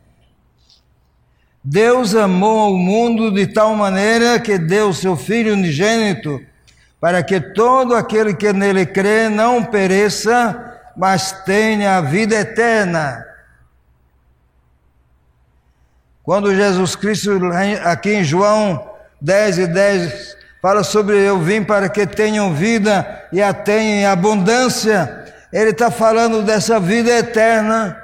Deus 1.62 2.14
amou 2.14 2.74
o 2.74 2.78
mundo 2.78 3.30
de 3.30 3.46
tal 3.46 3.76
maneira 3.76 4.40
que 4.40 4.58
deu 4.58 4.92
seu 4.92 5.16
Filho 5.16 5.52
unigênito, 5.52 6.40
para 7.00 7.22
que 7.22 7.40
todo 7.40 7.94
aquele 7.94 8.34
que 8.34 8.52
nele 8.52 8.86
crê 8.86 9.28
não 9.28 9.62
pereça, 9.62 10.80
mas 10.96 11.32
tenha 11.44 11.98
a 11.98 12.00
vida 12.00 12.34
eterna. 12.34 13.24
Quando 16.22 16.54
Jesus 16.54 16.96
Cristo, 16.96 17.32
aqui 17.84 18.14
em 18.14 18.24
João 18.24 18.88
10 19.20 19.58
e 19.58 19.66
10, 19.66 20.36
fala 20.60 20.84
sobre 20.84 21.16
eu 21.16 21.40
vim 21.40 21.62
para 21.62 21.88
que 21.88 22.06
tenham 22.06 22.54
vida 22.54 23.28
e 23.32 23.42
a 23.42 23.52
tenham 23.52 24.00
em 24.00 24.06
abundância, 24.06 25.21
ele 25.52 25.70
está 25.70 25.90
falando 25.90 26.42
dessa 26.42 26.80
vida 26.80 27.10
eterna 27.10 27.98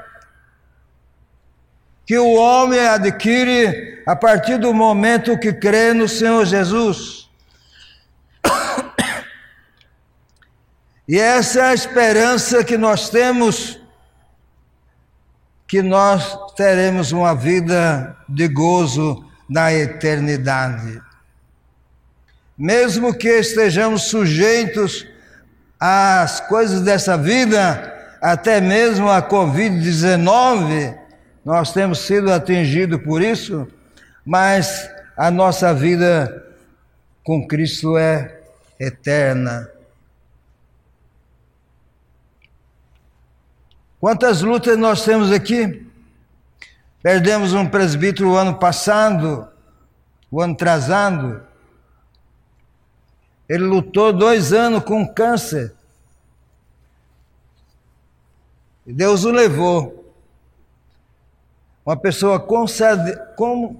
que 2.05 2.19
o 2.19 2.35
homem 2.35 2.81
adquire 2.81 4.03
a 4.07 4.15
partir 4.15 4.59
do 4.59 4.73
momento 4.75 5.39
que 5.39 5.53
crê 5.53 5.93
no 5.93 6.09
Senhor 6.09 6.45
Jesus. 6.45 7.29
E 11.07 11.19
essa 11.19 11.61
é 11.61 11.63
a 11.65 11.75
esperança 11.75 12.63
que 12.63 12.77
nós 12.77 13.09
temos, 13.09 13.81
que 15.67 15.81
nós 15.81 16.37
teremos 16.55 17.13
uma 17.13 17.35
vida 17.35 18.15
de 18.29 18.47
gozo 18.47 19.25
na 19.49 19.73
eternidade. 19.73 21.01
Mesmo 22.57 23.15
que 23.15 23.29
estejamos 23.29 24.03
sujeitos 24.03 25.07
as 25.79 26.41
coisas 26.41 26.81
dessa 26.81 27.17
vida, 27.17 28.17
até 28.21 28.61
mesmo 28.61 29.09
a 29.09 29.23
Covid-19, 29.23 30.99
nós 31.45 31.73
temos 31.73 32.01
sido 32.01 32.33
atingidos 32.33 33.01
por 33.03 33.23
isso, 33.23 33.69
mas 34.25 34.91
a 35.17 35.31
nossa 35.31 35.73
vida 35.73 36.45
com 37.25 37.47
Cristo 37.47 37.97
é 37.97 38.41
eterna. 38.79 39.69
Quantas 44.01 44.43
lutas 44.43 44.79
nós 44.79 45.05
temos 45.05 45.33
aqui? 45.33 45.85
Perdemos 47.03 47.53
um 47.53 47.67
presbítero 47.67 48.31
o 48.31 48.37
ano 48.37 48.55
passado, 48.55 49.49
o 50.31 50.41
ano 50.41 50.55
atrasado. 50.55 51.48
Ele 53.49 53.65
lutou 53.65 54.13
dois 54.13 54.53
anos 54.53 54.85
com 54.85 55.07
câncer. 55.07 55.75
E 58.87 58.93
Deus 58.93 59.25
o 59.25 59.31
levou. 59.31 60.13
Uma 61.85 61.97
pessoa 61.97 62.39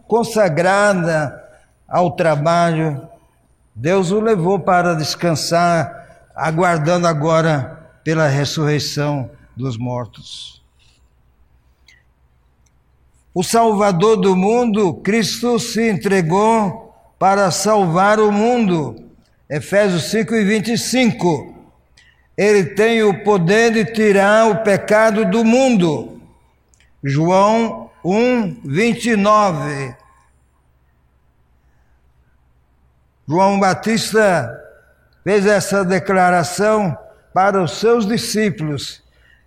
consagrada 0.07 1.45
ao 1.87 2.13
trabalho. 2.13 3.07
Deus 3.75 4.11
o 4.11 4.21
levou 4.21 4.59
para 4.59 4.95
descansar, 4.95 6.31
aguardando 6.35 7.07
agora 7.07 7.91
pela 8.03 8.27
ressurreição 8.27 9.31
dos 9.55 9.77
mortos. 9.77 10.63
O 13.35 13.45
Salvador 13.45 14.17
do 14.17 14.35
mundo, 14.35 14.95
Cristo 14.95 15.59
se 15.59 15.91
entregou 15.91 16.95
para 17.19 17.51
salvar 17.51 18.19
o 18.19 18.33
mundo. 18.33 19.08
Efésios 19.49 20.11
5 20.11 20.35
e 20.35 20.45
25. 20.45 21.55
Ele 22.37 22.65
tem 22.65 23.03
o 23.03 23.25
poder 23.25 23.73
de 23.73 23.85
tirar 23.87 24.47
o 24.51 24.63
pecado 24.63 25.25
do 25.25 25.43
mundo. 25.43 26.21
João 27.03 27.91
1, 28.05 28.61
29. 28.63 29.97
João 33.27 33.59
Batista 33.59 34.55
fez 35.25 35.47
essa 35.47 35.83
declaração 35.83 36.97
para 37.33 37.63
os 37.63 37.79
seus 37.79 38.07
discípulos, 38.07 39.03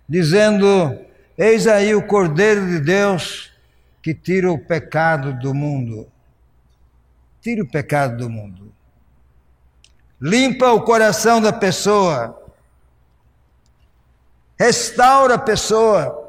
dizendo: 0.08 0.98
Eis 1.38 1.68
aí 1.68 1.94
o 1.94 2.06
Cordeiro 2.06 2.66
de 2.66 2.80
Deus 2.80 3.52
que 4.02 4.12
tira 4.12 4.50
o 4.50 4.58
pecado 4.58 5.32
do 5.34 5.54
mundo. 5.54 6.08
Tira 7.40 7.62
o 7.62 7.68
pecado 7.68 8.16
do 8.16 8.28
mundo 8.28 8.72
limpa 10.22 10.70
o 10.70 10.82
coração 10.82 11.40
da 11.40 11.52
pessoa, 11.52 12.40
restaura 14.56 15.34
a 15.34 15.38
pessoa. 15.38 16.20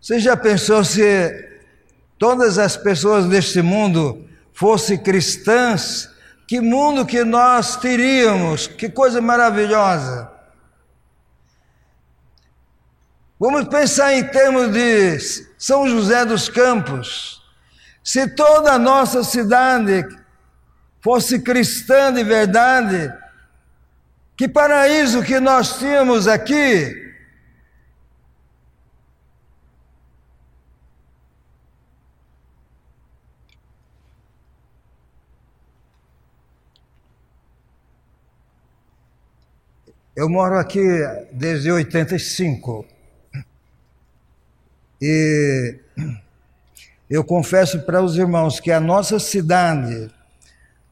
Você 0.00 0.20
já 0.20 0.36
pensou 0.36 0.84
se 0.84 1.02
todas 2.16 2.58
as 2.58 2.76
pessoas 2.76 3.26
deste 3.26 3.60
mundo 3.60 4.24
fossem 4.52 4.96
cristãs? 4.96 6.08
Que 6.46 6.60
mundo 6.60 7.04
que 7.04 7.24
nós 7.24 7.76
teríamos? 7.76 8.68
Que 8.68 8.88
coisa 8.88 9.20
maravilhosa! 9.20 10.30
Vamos 13.38 13.68
pensar 13.68 14.14
em 14.14 14.24
termos 14.28 14.70
de 14.70 15.18
São 15.58 15.88
José 15.88 16.24
dos 16.24 16.48
Campos. 16.48 17.39
Se 18.02 18.28
toda 18.28 18.72
a 18.72 18.78
nossa 18.78 19.22
cidade 19.22 20.04
fosse 21.00 21.40
cristã 21.40 22.12
de 22.12 22.24
verdade, 22.24 23.12
que 24.36 24.48
paraíso 24.48 25.22
que 25.22 25.38
nós 25.38 25.78
tínhamos 25.78 26.26
aqui. 26.26 27.08
Eu 40.16 40.28
moro 40.28 40.58
aqui 40.58 40.82
desde 41.32 41.70
85. 41.70 42.84
E 45.00 45.78
eu 47.10 47.24
confesso 47.24 47.80
para 47.80 48.00
os 48.00 48.16
irmãos 48.16 48.60
que 48.60 48.70
a 48.70 48.78
nossa 48.78 49.18
cidade, 49.18 50.08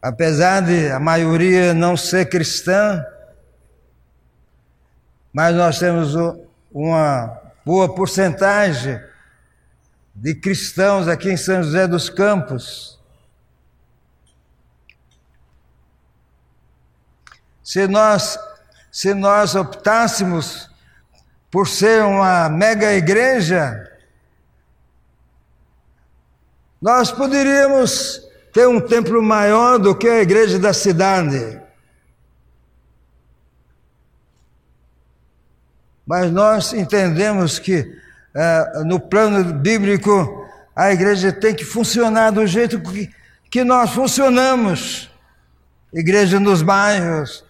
apesar 0.02 0.60
de 0.62 0.90
a 0.90 0.98
maioria 0.98 1.72
não 1.72 1.96
ser 1.96 2.28
cristã, 2.28 3.06
mas 5.32 5.54
nós 5.54 5.78
temos 5.78 6.16
uma 6.72 7.40
boa 7.64 7.94
porcentagem 7.94 9.00
de 10.12 10.34
cristãos 10.34 11.06
aqui 11.06 11.30
em 11.30 11.36
São 11.36 11.62
José 11.62 11.86
dos 11.86 12.10
Campos. 12.10 12.98
Se 17.62 17.86
nós, 17.86 18.36
se 18.90 19.14
nós 19.14 19.54
optássemos 19.54 20.68
por 21.48 21.68
ser 21.68 22.02
uma 22.02 22.48
mega 22.48 22.92
igreja, 22.92 23.88
nós 26.80 27.10
poderíamos 27.10 28.22
ter 28.52 28.66
um 28.68 28.80
templo 28.80 29.22
maior 29.22 29.78
do 29.78 29.94
que 29.94 30.08
a 30.08 30.20
igreja 30.20 30.58
da 30.58 30.72
cidade. 30.72 31.60
Mas 36.06 36.30
nós 36.30 36.72
entendemos 36.72 37.58
que 37.58 37.86
é, 38.34 38.82
no 38.84 38.98
plano 38.98 39.52
bíblico 39.52 40.46
a 40.74 40.92
igreja 40.92 41.32
tem 41.32 41.54
que 41.54 41.64
funcionar 41.64 42.30
do 42.30 42.46
jeito 42.46 42.80
que, 42.80 43.10
que 43.50 43.64
nós 43.64 43.90
funcionamos. 43.90 45.10
Igreja 45.92 46.38
nos 46.38 46.62
bairros, 46.62 47.44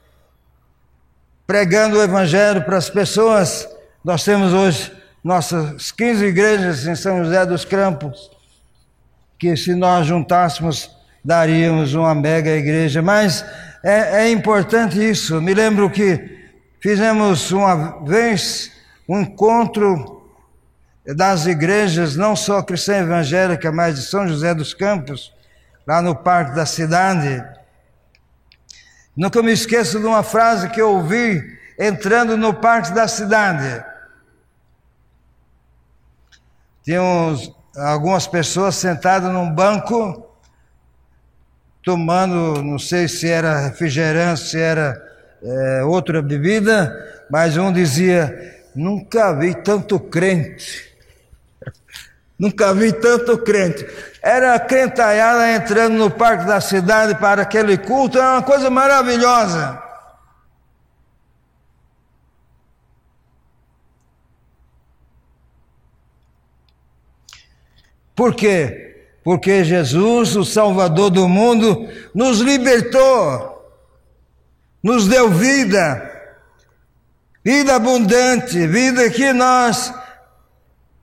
pregando 1.47 1.99
o 1.99 2.03
evangelho 2.03 2.64
para 2.64 2.79
as 2.79 2.88
pessoas. 2.88 3.69
Nós 4.03 4.25
temos 4.25 4.53
hoje 4.53 4.93
nossas 5.23 5.93
15 5.93 6.25
igrejas 6.25 6.87
em 6.87 6.95
São 6.95 7.23
José 7.23 7.45
dos 7.45 7.64
Campos, 7.64 8.31
que 9.38 9.57
se 9.57 9.74
nós 9.74 10.07
juntássemos 10.07 10.98
daríamos 11.24 11.94
uma 11.94 12.14
mega 12.14 12.51
igreja. 12.51 13.03
Mas 13.03 13.44
é, 13.83 14.24
é 14.24 14.31
importante 14.31 14.98
isso. 14.98 15.40
Me 15.40 15.55
lembro 15.55 15.90
que 15.90 16.48
fizemos 16.81 17.51
uma 17.51 18.05
vez 18.05 18.72
um 19.09 19.20
encontro 19.20 20.18
das 21.07 21.46
igrejas, 21.46 22.16
não 22.16 22.37
só 22.37 22.62
cristã 22.62 22.98
evangélica, 22.98 23.72
mas 23.72 23.96
de 23.96 24.03
São 24.03 24.29
José 24.29 24.55
dos 24.55 24.74
Campos, 24.74 25.33
lá 25.87 26.03
no 26.03 26.14
Parque 26.14 26.55
da 26.55 26.66
Cidade. 26.66 27.42
Nunca 29.16 29.42
me 29.42 29.53
esqueço 29.53 29.98
de 29.98 30.07
uma 30.07 30.22
frase 30.22 30.68
que 30.68 30.81
eu 30.81 30.90
ouvi 30.90 31.59
entrando 31.79 32.37
no 32.37 32.53
Parque 32.53 32.92
da 32.92 33.09
Cidade. 33.09 33.85
Tinha 36.83 37.03
uns, 37.03 37.53
algumas 37.79 38.27
pessoas 38.27 38.75
sentadas 38.75 39.33
num 39.33 39.51
banco, 39.51 40.27
tomando, 41.83 42.62
não 42.62 42.79
sei 42.79 43.09
se 43.09 43.29
era 43.29 43.61
refrigerante, 43.61 44.41
se 44.41 44.59
era 44.59 45.01
é, 45.43 45.85
outra 45.85 46.21
bebida, 46.21 46.93
mas 47.31 47.57
um 47.57 47.73
dizia: 47.73 48.62
Nunca 48.75 49.33
vi 49.33 49.55
tanto 49.55 49.99
crente 49.99 50.88
Nunca 52.38 52.73
vi 52.73 52.93
tanto 52.93 53.38
crente. 53.38 53.87
Era 54.23 54.55
a 54.55 54.61
crentalhada 54.61 55.51
entrando 55.51 55.95
no 55.95 56.11
parque 56.11 56.45
da 56.45 56.61
cidade 56.61 57.17
para 57.17 57.43
aquele 57.43 57.77
culto, 57.77 58.19
era 58.19 58.35
uma 58.35 58.43
coisa 58.43 58.71
maravilhosa. 58.71 59.88
Por 68.18 68.35
quê? 68.35 68.96
Porque 69.22 69.62
Jesus, 69.62 70.35
o 70.35 70.44
Salvador 70.44 71.09
do 71.09 71.28
mundo, 71.28 71.88
nos 72.12 72.40
libertou, 72.40 73.64
nos 74.83 75.07
deu 75.07 75.31
vida, 75.31 76.35
vida 77.44 77.76
abundante, 77.76 78.66
vida 78.66 79.09
que 79.09 79.33
nós 79.33 79.94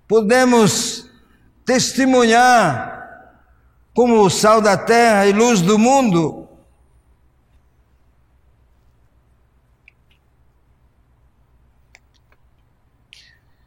podemos 0.05 1.09
testemunhar 1.65 3.31
como 3.93 4.19
o 4.19 4.29
sal 4.29 4.59
da 4.59 4.75
terra 4.75 5.25
e 5.25 5.31
luz 5.31 5.61
do 5.61 5.79
mundo. 5.79 6.49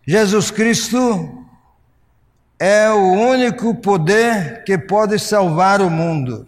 Jesus 0.06 0.50
Cristo 0.50 1.37
é 2.58 2.90
o 2.90 3.12
único 3.12 3.74
poder 3.74 4.64
que 4.64 4.76
pode 4.76 5.18
salvar 5.18 5.80
o 5.80 5.90
mundo. 5.90 6.46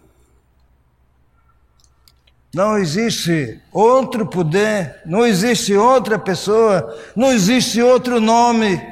Não 2.53 2.77
existe 2.77 3.61
outro 3.71 4.25
poder, 4.25 4.97
não 5.05 5.25
existe 5.25 5.73
outra 5.73 6.19
pessoa, 6.19 6.97
não 7.15 7.31
existe 7.31 7.81
outro 7.81 8.19
nome 8.19 8.91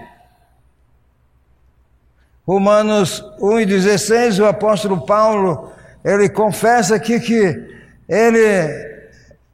Romanos 2.50 3.24
1,16, 3.40 4.44
o 4.44 4.48
apóstolo 4.48 5.06
Paulo, 5.06 5.72
ele 6.04 6.28
confessa 6.28 6.96
aqui 6.96 7.20
que 7.20 7.64
ele, 8.10 9.00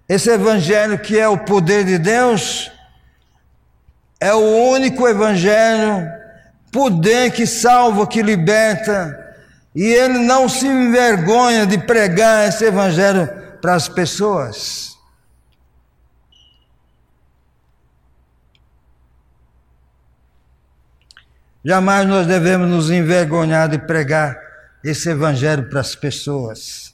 esse 0.08 0.30
evangelho 0.30 0.98
que 0.98 1.20
é 1.20 1.28
o 1.28 1.40
poder 1.40 1.84
de 1.84 1.98
Deus, 1.98 2.72
é 4.18 4.34
o 4.34 4.70
único 4.70 5.06
evangelho, 5.06 6.10
poder 6.76 7.32
que 7.32 7.48
salva, 7.48 8.06
que 8.06 8.22
liberta, 8.22 9.18
e 9.74 9.82
ele 9.82 10.20
não 10.20 10.50
se 10.50 10.68
envergonha 10.68 11.66
de 11.66 11.78
pregar 11.78 12.50
esse 12.50 12.66
evangelho 12.66 13.30
para 13.62 13.76
as 13.76 13.88
pessoas. 13.88 14.98
Jamais 21.64 22.06
nós 22.06 22.28
devemos 22.28 22.70
nos 22.70 22.92
envergonhar 22.92 23.70
de 23.70 23.80
pregar 23.80 24.38
esse 24.84 25.10
evangelho 25.10 25.70
para 25.70 25.80
as 25.80 25.96
pessoas. 25.96 26.94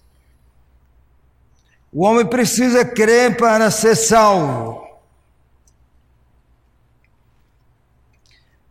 O 1.91 2.05
homem 2.05 2.25
precisa 2.25 2.85
crer 2.85 3.35
para 3.35 3.71
ser 3.71 3.95
salvo. 3.95 4.90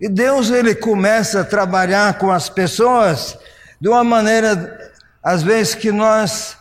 E 0.00 0.08
Deus 0.08 0.50
ele 0.50 0.74
começa 0.74 1.42
a 1.42 1.44
trabalhar 1.44 2.16
com 2.18 2.30
as 2.30 2.48
pessoas 2.48 3.38
de 3.78 3.88
uma 3.88 4.02
maneira 4.02 4.94
às 5.22 5.42
vezes 5.42 5.74
que 5.74 5.92
nós 5.92 6.56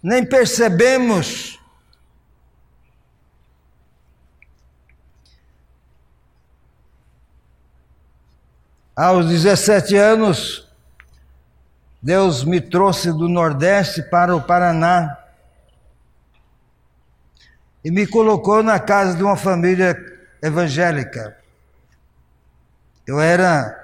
nem 0.00 0.24
percebemos. 0.24 1.58
Aos 8.94 9.26
17 9.28 9.96
anos, 9.96 10.68
Deus 12.00 12.44
me 12.44 12.60
trouxe 12.60 13.10
do 13.10 13.28
Nordeste 13.28 14.02
para 14.02 14.36
o 14.36 14.42
Paraná 14.42 15.18
e 17.84 17.90
me 17.90 18.06
colocou 18.06 18.62
na 18.62 18.78
casa 18.78 19.16
de 19.16 19.24
uma 19.24 19.36
família 19.36 19.96
evangélica. 20.40 21.41
Eu 23.06 23.20
era 23.20 23.78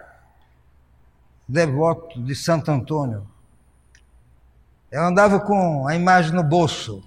devoto 1.46 2.22
de 2.22 2.34
Santo 2.34 2.70
Antônio. 2.70 3.26
Eu 4.90 5.02
andava 5.02 5.40
com 5.40 5.86
a 5.86 5.94
imagem 5.94 6.32
no 6.32 6.42
bolso. 6.42 7.02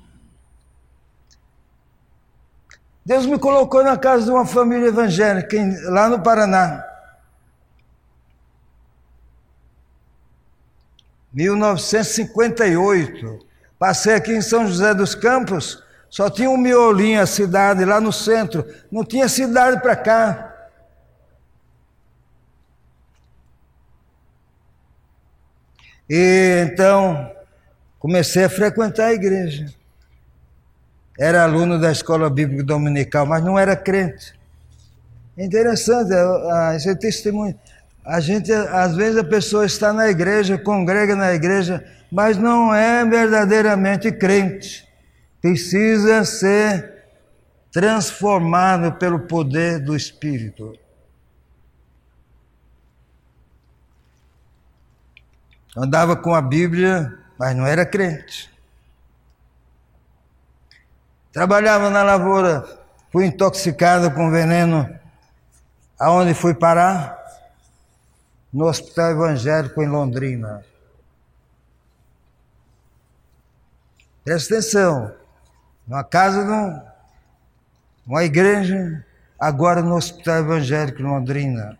Deus 3.06 3.26
me 3.26 3.40
colocou 3.40 3.84
na 3.84 3.98
casa 3.98 4.26
de 4.26 4.32
uma 4.32 4.46
família 4.46 4.88
evangélica 4.88 5.58
lá 5.86 6.08
no 6.08 6.22
Paraná. 6.22 6.86
1958. 11.34 13.40
Passei 13.80 14.14
aqui 14.14 14.34
em 14.34 14.42
São 14.42 14.68
José 14.68 14.94
dos 14.94 15.16
Campos, 15.16 15.82
só 16.10 16.30
tinha 16.30 16.50
um 16.50 16.58
miolinho 16.58 17.22
a 17.22 17.26
cidade 17.26 17.84
lá 17.84 18.00
no 18.00 18.14
centro, 18.14 18.64
não 18.92 19.04
tinha 19.04 19.28
cidade 19.28 19.82
para 19.82 19.96
cá. 19.96 20.51
E 26.14 26.66
então 26.66 27.32
comecei 27.98 28.44
a 28.44 28.50
frequentar 28.50 29.06
a 29.06 29.14
igreja. 29.14 29.74
Era 31.18 31.44
aluno 31.44 31.80
da 31.80 31.90
escola 31.90 32.30
bíblica 32.30 32.66
dominical, 32.66 33.26
mas 33.26 33.42
não 33.42 33.58
era 33.58 33.78
crente. 33.78 34.34
Interessante, 35.38 36.12
esse 36.76 36.90
é 36.90 36.96
testemunho. 36.96 37.58
A 38.06 38.20
gente, 38.20 38.52
às 38.52 38.94
vezes, 38.94 39.18
a 39.18 39.24
pessoa 39.24 39.66
está 39.66 39.94
na 39.94 40.10
igreja, 40.10 40.58
congrega 40.58 41.16
na 41.16 41.34
igreja, 41.34 41.82
mas 42.12 42.36
não 42.36 42.76
é 42.76 43.06
verdadeiramente 43.06 44.12
crente. 44.12 44.86
Precisa 45.42 46.26
ser 46.26 47.06
transformado 47.72 48.98
pelo 48.98 49.20
poder 49.20 49.80
do 49.80 49.96
Espírito. 49.96 50.78
Andava 55.76 56.16
com 56.16 56.34
a 56.34 56.42
Bíblia, 56.42 57.18
mas 57.38 57.56
não 57.56 57.66
era 57.66 57.86
crente. 57.86 58.52
Trabalhava 61.32 61.90
na 61.90 62.04
lavoura, 62.04 62.66
fui 63.12 63.26
intoxicado 63.26 64.12
com 64.12 64.30
veneno. 64.30 64.88
Aonde 65.98 66.34
fui 66.34 66.54
parar? 66.54 67.22
no 68.52 68.66
Hospital 68.66 69.12
Evangélico 69.12 69.82
em 69.82 69.88
Londrina. 69.88 70.64
Presta 74.24 74.56
atenção. 74.56 75.16
numa 75.88 76.04
casa, 76.04 76.44
num, 76.44 76.82
uma 78.06 78.24
igreja, 78.24 79.06
agora 79.40 79.82
no 79.82 79.96
Hospital 79.96 80.40
Evangélico 80.40 81.02
em 81.02 81.06
Londrina. 81.06 81.78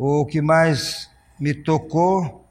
O 0.00 0.24
que 0.24 0.40
mais 0.40 1.10
me 1.40 1.52
tocou 1.52 2.46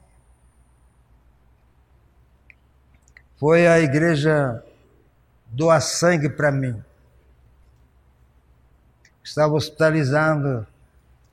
foi 3.38 3.66
a 3.66 3.80
igreja 3.80 4.62
doar 5.46 5.80
sangue 5.80 6.28
para 6.28 6.52
mim. 6.52 6.78
Estava 9.24 9.54
hospitalizado, 9.54 10.66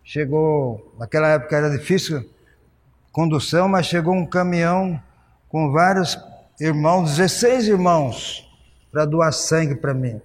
chegou, 0.05 0.95
naquela 0.97 1.27
época 1.27 1.57
era 1.57 1.69
difícil 1.69 2.25
condução, 3.11 3.67
mas 3.67 3.85
chegou 3.85 4.13
um 4.13 4.25
caminhão 4.25 5.01
com 5.49 5.69
vários 5.69 6.17
irmãos, 6.61 7.17
16 7.17 7.67
irmãos, 7.67 8.49
para 8.89 9.03
doar 9.03 9.33
sangue 9.33 9.75
para 9.75 9.93
mim. 9.93 10.21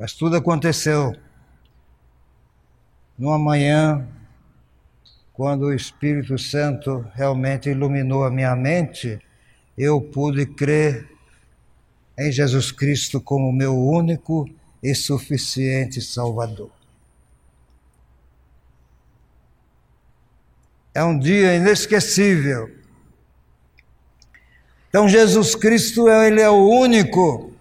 Mas 0.00 0.14
tudo 0.14 0.34
aconteceu 0.34 1.14
numa 3.18 3.38
manhã, 3.38 4.08
quando 5.34 5.66
o 5.66 5.74
Espírito 5.74 6.38
Santo 6.38 7.04
realmente 7.14 7.68
iluminou 7.68 8.24
a 8.24 8.30
minha 8.30 8.56
mente, 8.56 9.20
eu 9.76 10.00
pude 10.00 10.46
crer 10.46 11.06
em 12.18 12.32
Jesus 12.32 12.72
Cristo 12.72 13.20
como 13.20 13.52
meu 13.52 13.76
único 13.78 14.48
e 14.82 14.94
suficiente 14.94 16.00
Salvador. 16.00 16.70
É 20.94 21.04
um 21.04 21.18
dia 21.18 21.54
inesquecível. 21.56 22.74
Então 24.88 25.06
Jesus 25.06 25.54
Cristo 25.54 26.08
ele 26.08 26.40
é 26.40 26.48
o 26.48 26.66
único 26.66 27.52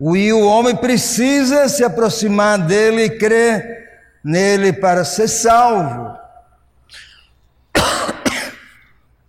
e 0.00 0.32
o 0.32 0.46
homem 0.46 0.74
precisa 0.74 1.68
se 1.68 1.84
aproximar 1.84 2.58
dele 2.58 3.04
e 3.04 3.18
crer 3.18 3.88
nele 4.24 4.72
para 4.72 5.04
ser 5.04 5.28
salvo. 5.28 6.18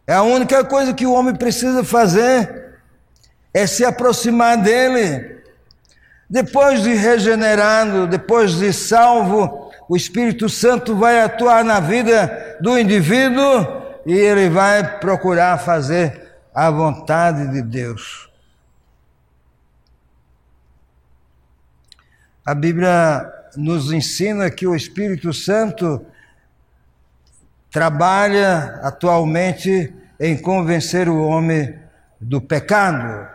É 0.07 0.13
a 0.13 0.23
única 0.23 0.63
coisa 0.63 0.93
que 0.93 1.05
o 1.05 1.13
homem 1.13 1.35
precisa 1.35 1.83
fazer 1.83 2.79
é 3.53 3.67
se 3.67 3.83
aproximar 3.83 4.57
dele. 4.57 5.41
Depois 6.29 6.81
de 6.83 6.93
regenerado, 6.93 8.07
depois 8.07 8.53
de 8.57 8.71
salvo, 8.71 9.69
o 9.89 9.97
Espírito 9.97 10.47
Santo 10.47 10.95
vai 10.95 11.21
atuar 11.21 11.65
na 11.65 11.81
vida 11.81 12.57
do 12.61 12.79
indivíduo 12.79 13.83
e 14.05 14.13
ele 14.13 14.49
vai 14.49 14.99
procurar 14.99 15.57
fazer 15.57 16.31
a 16.55 16.69
vontade 16.69 17.51
de 17.51 17.61
Deus. 17.61 18.30
A 22.43 22.55
Bíblia 22.55 23.31
nos 23.55 23.91
ensina 23.91 24.49
que 24.49 24.65
o 24.65 24.75
Espírito 24.75 25.31
Santo 25.31 26.03
trabalha 27.69 28.79
atualmente 28.81 29.93
em 30.19 30.35
convencer 30.35 31.07
o 31.07 31.21
homem 31.21 31.75
do 32.19 32.41
pecado. 32.41 33.27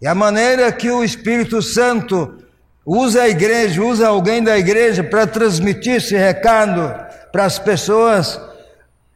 E 0.00 0.06
a 0.06 0.14
maneira 0.14 0.72
que 0.72 0.90
o 0.90 1.04
Espírito 1.04 1.60
Santo 1.60 2.42
usa 2.86 3.22
a 3.22 3.28
igreja, 3.28 3.82
usa 3.82 4.08
alguém 4.08 4.42
da 4.42 4.56
igreja 4.56 5.04
para 5.04 5.26
transmitir 5.26 5.96
esse 5.96 6.16
recado 6.16 6.94
para 7.32 7.44
as 7.44 7.58
pessoas 7.58 8.40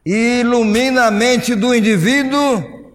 e 0.05 0.41
ilumina 0.41 1.05
a 1.05 1.11
mente 1.11 1.55
do 1.55 1.73
indivíduo, 1.73 2.93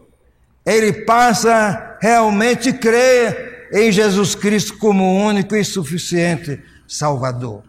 ele 0.65 0.93
passa 1.05 1.97
realmente 2.01 2.73
crer 2.73 3.56
em 3.77 3.93
Jesus 3.93 4.35
Cristo 4.35 4.79
como 4.79 5.23
único 5.23 5.55
e 5.55 5.63
suficiente 5.63 6.65
Salvador. 6.89 7.63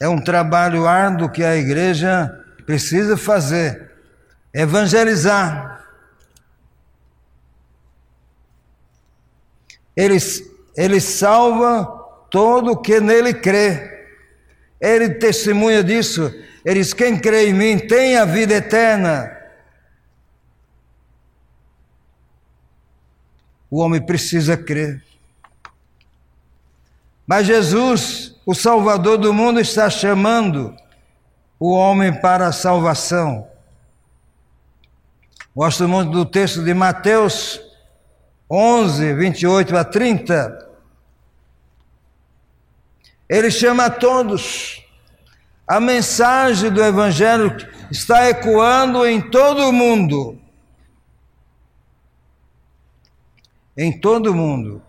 É 0.00 0.08
um 0.08 0.18
trabalho 0.18 0.88
árduo 0.88 1.28
que 1.28 1.44
a 1.44 1.56
igreja 1.56 2.42
precisa 2.64 3.18
fazer, 3.18 3.92
evangelizar. 4.54 5.84
Ele, 9.94 10.16
ele 10.74 11.00
salva 11.00 11.84
todo 12.30 12.80
que 12.80 12.98
nele 12.98 13.34
crê. 13.34 14.06
Ele 14.80 15.10
testemunha 15.10 15.84
disso 15.84 16.32
ele 16.64 16.80
diz: 16.80 16.92
Quem 16.92 17.18
crê 17.18 17.48
em 17.48 17.52
mim 17.54 17.78
tem 17.78 18.16
a 18.16 18.24
vida 18.24 18.54
eterna. 18.54 19.36
O 23.70 23.80
homem 23.80 24.00
precisa 24.00 24.56
crer. 24.56 25.04
Mas 27.26 27.46
Jesus, 27.46 28.34
o 28.46 28.54
Salvador 28.54 29.18
do 29.18 29.34
mundo, 29.34 29.60
está 29.60 29.90
chamando 29.90 30.74
o 31.60 31.72
homem 31.72 32.12
para 32.12 32.46
a 32.46 32.52
salvação. 32.52 33.46
Gosto 35.54 35.86
muito 35.86 36.10
do 36.12 36.24
texto 36.24 36.64
de 36.64 36.72
Mateus 36.72 37.60
11, 38.50 39.12
28 39.12 39.76
a 39.76 39.84
30. 39.84 40.68
Ele 43.28 43.50
chama 43.50 43.86
a 43.86 43.90
todos. 43.90 44.87
A 45.68 45.78
mensagem 45.78 46.70
do 46.70 46.82
Evangelho 46.82 47.54
está 47.90 48.30
ecoando 48.30 49.06
em 49.06 49.20
todo 49.20 49.68
o 49.68 49.72
mundo. 49.72 50.40
Em 53.76 53.92
todo 53.92 54.32
o 54.32 54.34
mundo. 54.34 54.80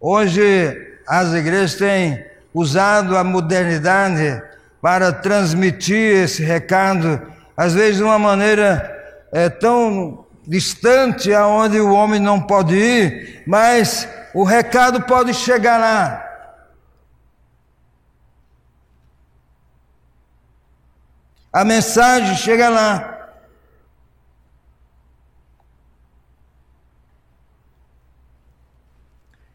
Hoje, 0.00 0.98
as 1.06 1.34
igrejas 1.34 1.74
têm 1.74 2.24
usado 2.54 3.14
a 3.14 3.22
modernidade 3.22 4.42
para 4.80 5.12
transmitir 5.12 6.16
esse 6.24 6.42
recado, 6.42 7.20
às 7.54 7.74
vezes 7.74 7.98
de 7.98 8.02
uma 8.02 8.18
maneira 8.18 8.90
é, 9.30 9.50
tão 9.50 10.24
distante 10.46 11.32
aonde 11.32 11.78
o 11.78 11.92
homem 11.92 12.18
não 12.18 12.40
pode 12.40 12.74
ir, 12.74 13.42
mas 13.46 14.08
o 14.34 14.44
recado 14.44 15.02
pode 15.02 15.34
chegar 15.34 15.78
lá. 15.78 16.21
A 21.52 21.64
mensagem 21.64 22.34
chega 22.36 22.70
lá. 22.70 23.12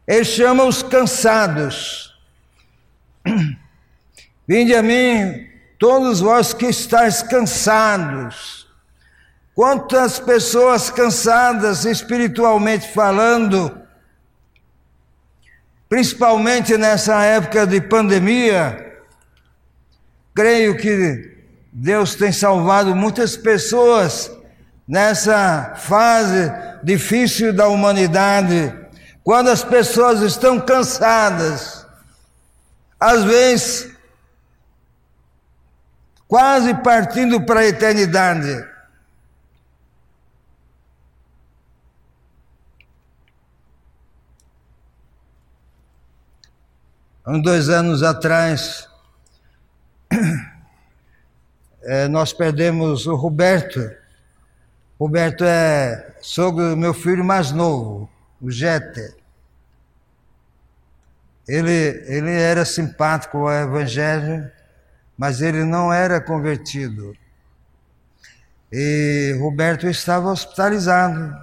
Ele 0.06 0.24
chama 0.24 0.64
os 0.64 0.82
cansados. 0.82 2.16
Vinde 4.46 4.74
a 4.74 4.82
mim, 4.82 5.46
todos 5.78 6.20
vós 6.20 6.54
que 6.54 6.66
estáis 6.66 7.22
cansados. 7.22 8.66
Quantas 9.54 10.20
pessoas 10.20 10.88
cansadas 10.88 11.84
espiritualmente 11.84 12.88
falando, 12.92 13.82
principalmente 15.88 16.78
nessa 16.78 17.24
época 17.24 17.66
de 17.66 17.80
pandemia, 17.80 19.02
creio 20.32 20.76
que 20.76 21.37
Deus 21.80 22.16
tem 22.16 22.32
salvado 22.32 22.96
muitas 22.96 23.36
pessoas 23.36 24.28
nessa 24.86 25.76
fase 25.76 26.52
difícil 26.82 27.52
da 27.52 27.68
humanidade, 27.68 28.74
quando 29.22 29.48
as 29.48 29.62
pessoas 29.62 30.20
estão 30.22 30.58
cansadas, 30.58 31.86
às 32.98 33.22
vezes 33.22 33.96
quase 36.26 36.74
partindo 36.82 37.46
para 37.46 37.60
a 37.60 37.66
eternidade. 37.66 38.66
Há 47.24 47.38
dois 47.38 47.68
anos 47.68 48.02
atrás, 48.02 48.88
nós 52.08 52.32
perdemos 52.32 53.06
o 53.06 53.14
Roberto. 53.14 53.90
Roberto 54.98 55.44
é 55.44 56.16
sogro 56.20 56.70
do 56.70 56.76
meu 56.76 56.92
filho 56.92 57.24
mais 57.24 57.52
novo, 57.52 58.10
o 58.40 58.50
Jeter. 58.50 59.16
Ele, 61.48 61.72
ele 62.06 62.30
era 62.30 62.64
simpático 62.64 63.38
ao 63.38 63.50
Evangelho, 63.50 64.50
mas 65.16 65.40
ele 65.40 65.64
não 65.64 65.90
era 65.90 66.20
convertido. 66.20 67.16
E 68.70 69.34
Roberto 69.40 69.86
estava 69.86 70.30
hospitalizado. 70.30 71.34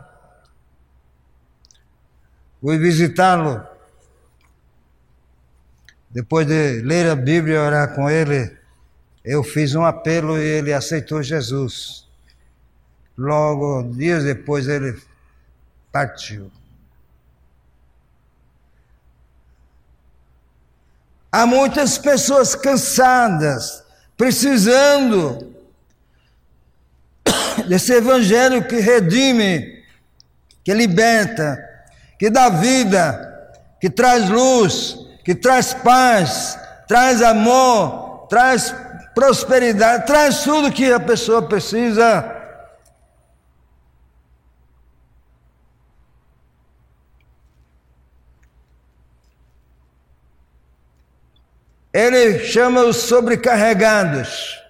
fui 2.62 2.78
visitá-lo. 2.78 3.66
Depois 6.12 6.46
de 6.46 6.82
ler 6.82 7.10
a 7.10 7.16
Bíblia 7.16 7.56
e 7.56 7.58
orar 7.58 7.96
com 7.96 8.10
ele, 8.10 8.56
eu 9.26 9.44
fiz 9.44 9.74
um 9.74 9.84
apelo 9.84 10.38
e 10.38 10.44
ele 10.44 10.72
aceitou 10.72 11.24
Jesus. 11.24 12.06
Logo, 13.18 13.82
dias 13.92 14.24
depois, 14.24 14.68
ele 14.68 15.02
partiu. 15.92 16.52
Há 21.32 21.46
muitas 21.48 21.98
pessoas 21.98 22.54
cansadas, 22.54 23.84
precisando 24.16 25.56
desse 27.68 27.94
evangelho 27.94 28.68
que 28.68 28.80
redime, 28.80 29.84
que 30.64 30.74
liberta, 30.74 31.58
que 32.20 32.30
dá 32.30 32.48
vida, 32.50 33.52
que 33.82 33.90
traz 33.90 34.30
luz, 34.30 34.98
que 35.24 35.34
traz 35.34 35.74
paz, 35.74 36.60
traz 36.88 37.22
amor, 37.22 38.28
traz 38.30 38.85
prosperidade, 39.16 40.06
traz 40.06 40.44
tudo 40.44 40.72
que 40.72 40.92
a 40.92 41.00
pessoa 41.00 41.42
precisa. 41.42 42.34
Ele 51.94 52.40
chama 52.40 52.84
os 52.84 52.98
sobrecarregados. 52.98 54.62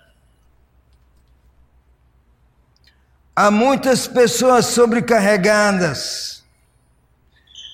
Há 3.36 3.50
muitas 3.50 4.08
pessoas 4.08 4.68
sobrecarregadas, 4.68 6.44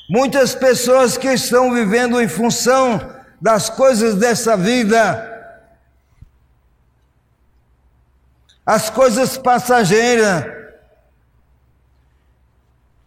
muitas 0.10 0.56
pessoas 0.56 1.18
que 1.18 1.28
estão 1.28 1.72
vivendo 1.72 2.20
em 2.20 2.28
função 2.28 3.14
das 3.40 3.70
coisas 3.70 4.16
dessa 4.16 4.56
vida, 4.56 5.31
as 8.66 8.90
coisas 8.90 9.38
passageiras. 9.38 10.46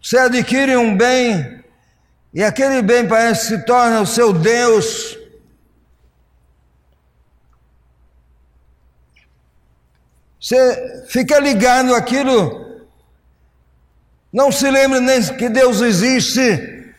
Você 0.03 0.19
adquire 0.19 0.77
um 0.77 0.97
bem 0.97 1.65
e 2.33 2.43
aquele 2.43 2.83
bem 2.83 3.07
parece 3.07 3.47
se 3.47 3.65
torna 3.65 4.01
o 4.01 4.07
seu 4.07 4.33
Deus. 4.33 5.17
Você 10.41 11.07
fica 11.09 11.39
ligado 11.39 11.95
aquilo, 11.95 12.87
não 14.31 14.53
se 14.53 14.71
lembra 14.71 15.01
nem 15.01 15.23
que 15.37 15.49
Deus 15.49 15.81
existe. 15.81 16.93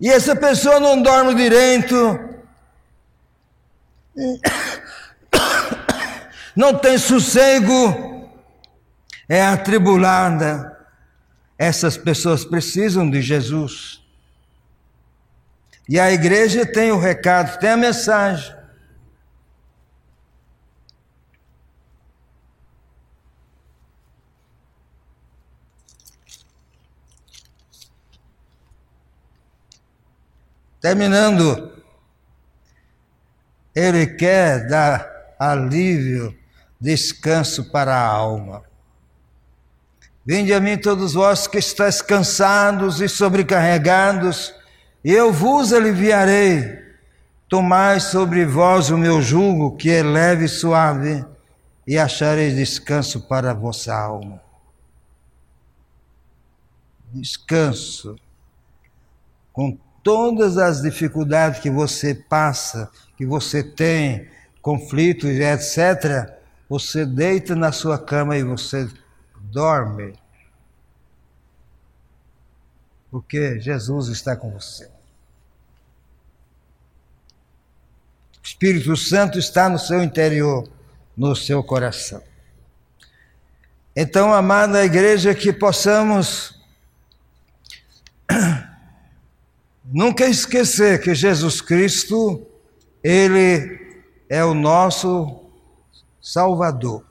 E 0.00 0.08
essa 0.08 0.34
pessoa 0.34 0.80
não 0.80 1.02
dorme 1.02 1.34
direito, 1.34 1.94
não 6.56 6.76
tem 6.76 6.96
sossego, 6.96 8.30
é 9.28 9.42
atribulada. 9.42 10.74
Essas 11.58 11.96
pessoas 11.96 12.44
precisam 12.44 13.08
de 13.08 13.20
Jesus. 13.20 14.02
E 15.88 16.00
a 16.00 16.10
igreja 16.10 16.64
tem 16.66 16.90
o 16.90 16.98
recado, 16.98 17.58
tem 17.58 17.70
a 17.70 17.76
mensagem. 17.76 18.56
Terminando, 30.80 31.82
ele 33.74 34.06
quer 34.06 34.68
dar 34.68 35.34
alívio, 35.38 36.36
descanso 36.86 37.64
para 37.64 37.96
a 37.96 38.06
alma. 38.06 38.62
Vinde 40.24 40.54
a 40.54 40.60
mim 40.60 40.78
todos 40.78 41.14
vós 41.14 41.48
que 41.48 41.58
estáis 41.58 42.00
cansados 42.00 43.00
e 43.00 43.08
sobrecarregados, 43.08 44.54
e 45.04 45.12
eu 45.12 45.32
vos 45.32 45.72
aliviarei. 45.72 46.78
Tomai 47.48 47.98
sobre 47.98 48.46
vós 48.46 48.88
o 48.90 48.96
meu 48.96 49.20
jugo, 49.20 49.76
que 49.76 49.90
é 49.90 50.00
leve 50.00 50.44
e 50.44 50.48
suave, 50.48 51.24
e 51.84 51.98
achareis 51.98 52.54
descanso 52.54 53.26
para 53.26 53.50
a 53.50 53.54
vossa 53.54 53.92
alma. 53.92 54.40
Descanso 57.12 58.14
com 59.52 59.76
todas 60.04 60.56
as 60.56 60.82
dificuldades 60.82 61.60
que 61.60 61.70
você 61.70 62.14
passa, 62.14 62.88
que 63.16 63.26
você 63.26 63.64
tem, 63.64 64.28
conflitos, 64.62 65.30
etc., 65.30 66.35
você 66.68 67.06
deita 67.06 67.54
na 67.54 67.72
sua 67.72 67.98
cama 67.98 68.36
e 68.36 68.42
você 68.42 68.88
dorme. 69.36 70.18
Porque 73.10 73.60
Jesus 73.60 74.08
está 74.08 74.36
com 74.36 74.50
você. 74.50 74.86
O 78.42 78.42
Espírito 78.42 78.96
Santo 78.96 79.38
está 79.38 79.68
no 79.68 79.78
seu 79.78 80.02
interior, 80.02 80.68
no 81.16 81.34
seu 81.34 81.62
coração. 81.62 82.22
Então, 83.94 84.34
amada 84.34 84.84
igreja, 84.84 85.34
que 85.34 85.52
possamos 85.52 86.56
Nunca 89.84 90.26
esquecer 90.26 91.00
que 91.00 91.14
Jesus 91.14 91.60
Cristo, 91.60 92.44
Ele 93.02 94.02
é 94.28 94.44
o 94.44 94.52
nosso 94.52 95.45
Salvador. 96.26 97.04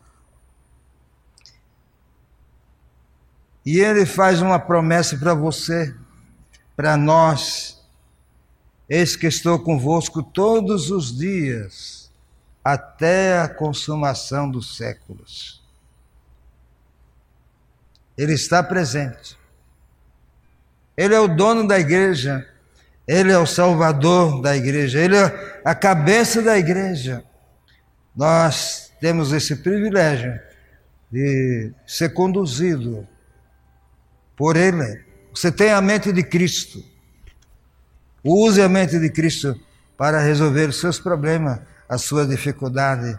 E 3.66 3.80
Ele 3.80 4.06
faz 4.06 4.42
uma 4.42 4.60
promessa 4.60 5.18
para 5.18 5.34
você, 5.34 5.96
para 6.76 6.98
nós. 6.98 7.82
Eis 8.90 9.16
que 9.16 9.26
estou 9.26 9.58
convosco 9.58 10.22
todos 10.22 10.92
os 10.92 11.18
dias, 11.18 12.12
até 12.62 13.40
a 13.40 13.48
consumação 13.48 14.52
dos 14.52 14.76
séculos. 14.76 15.64
Ele 18.18 18.34
está 18.34 18.62
presente. 18.62 19.38
Ele 20.98 21.16
é 21.16 21.20
o 21.22 21.34
dono 21.34 21.66
da 21.66 21.80
igreja. 21.80 22.46
Ele 23.08 23.32
é 23.32 23.38
o 23.38 23.48
salvador 23.48 24.42
da 24.42 24.58
igreja, 24.58 25.00
ele 25.00 25.16
é 25.16 25.62
a 25.64 25.74
cabeça 25.74 26.42
da 26.42 26.58
igreja. 26.58 27.24
Nós 28.16 28.85
temos 29.06 29.32
esse 29.32 29.58
privilégio 29.58 30.34
de 31.12 31.72
ser 31.86 32.12
conduzido 32.12 33.08
por 34.36 34.58
ele. 34.58 35.06
Você 35.32 35.52
tem 35.52 35.70
a 35.70 35.80
mente 35.80 36.12
de 36.12 36.24
Cristo. 36.24 36.84
Use 38.24 38.60
a 38.60 38.68
mente 38.68 38.98
de 38.98 39.08
Cristo 39.12 39.62
para 39.96 40.20
resolver 40.22 40.70
os 40.70 40.80
seus 40.80 41.00
problemas, 41.00 41.60
a 41.88 42.00
sua 42.00 42.26
dificuldade, 42.26 43.16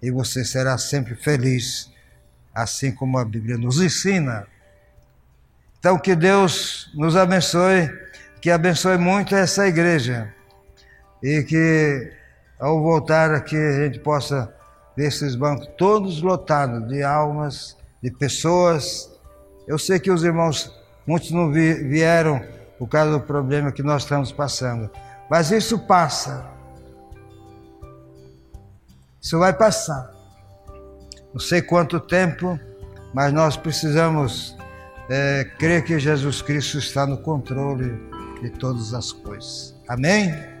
e 0.00 0.10
você 0.10 0.42
será 0.42 0.78
sempre 0.78 1.14
feliz, 1.14 1.92
assim 2.54 2.90
como 2.90 3.18
a 3.18 3.24
Bíblia 3.26 3.58
nos 3.58 3.78
ensina. 3.78 4.46
Então, 5.78 5.98
que 5.98 6.16
Deus 6.16 6.90
nos 6.94 7.14
abençoe 7.14 7.90
que 8.40 8.50
abençoe 8.50 8.96
muito 8.96 9.36
essa 9.36 9.68
igreja 9.68 10.32
e 11.22 11.42
que 11.42 12.10
ao 12.58 12.82
voltar 12.82 13.34
aqui 13.34 13.54
a 13.54 13.84
gente 13.84 13.98
possa 13.98 14.55
ver 14.96 15.08
esses 15.08 15.34
bancos 15.34 15.68
todos 15.76 16.22
lotados 16.22 16.88
de 16.88 17.02
almas, 17.02 17.76
de 18.02 18.10
pessoas. 18.10 19.10
Eu 19.66 19.78
sei 19.78 19.98
que 20.00 20.10
os 20.10 20.24
irmãos, 20.24 20.72
muitos 21.06 21.30
não 21.30 21.52
vieram 21.52 22.42
por 22.78 22.88
causa 22.88 23.12
do 23.12 23.20
problema 23.20 23.72
que 23.72 23.82
nós 23.82 24.02
estamos 24.02 24.32
passando, 24.32 24.90
mas 25.30 25.50
isso 25.50 25.78
passa. 25.78 26.46
Isso 29.20 29.38
vai 29.38 29.52
passar. 29.52 30.14
Não 31.32 31.40
sei 31.40 31.60
quanto 31.60 31.98
tempo, 31.98 32.58
mas 33.12 33.32
nós 33.32 33.56
precisamos 33.56 34.56
é, 35.10 35.44
crer 35.58 35.84
que 35.84 35.98
Jesus 35.98 36.40
Cristo 36.40 36.78
está 36.78 37.06
no 37.06 37.18
controle 37.18 37.98
de 38.40 38.50
todas 38.50 38.94
as 38.94 39.12
coisas. 39.12 39.74
Amém? 39.88 40.55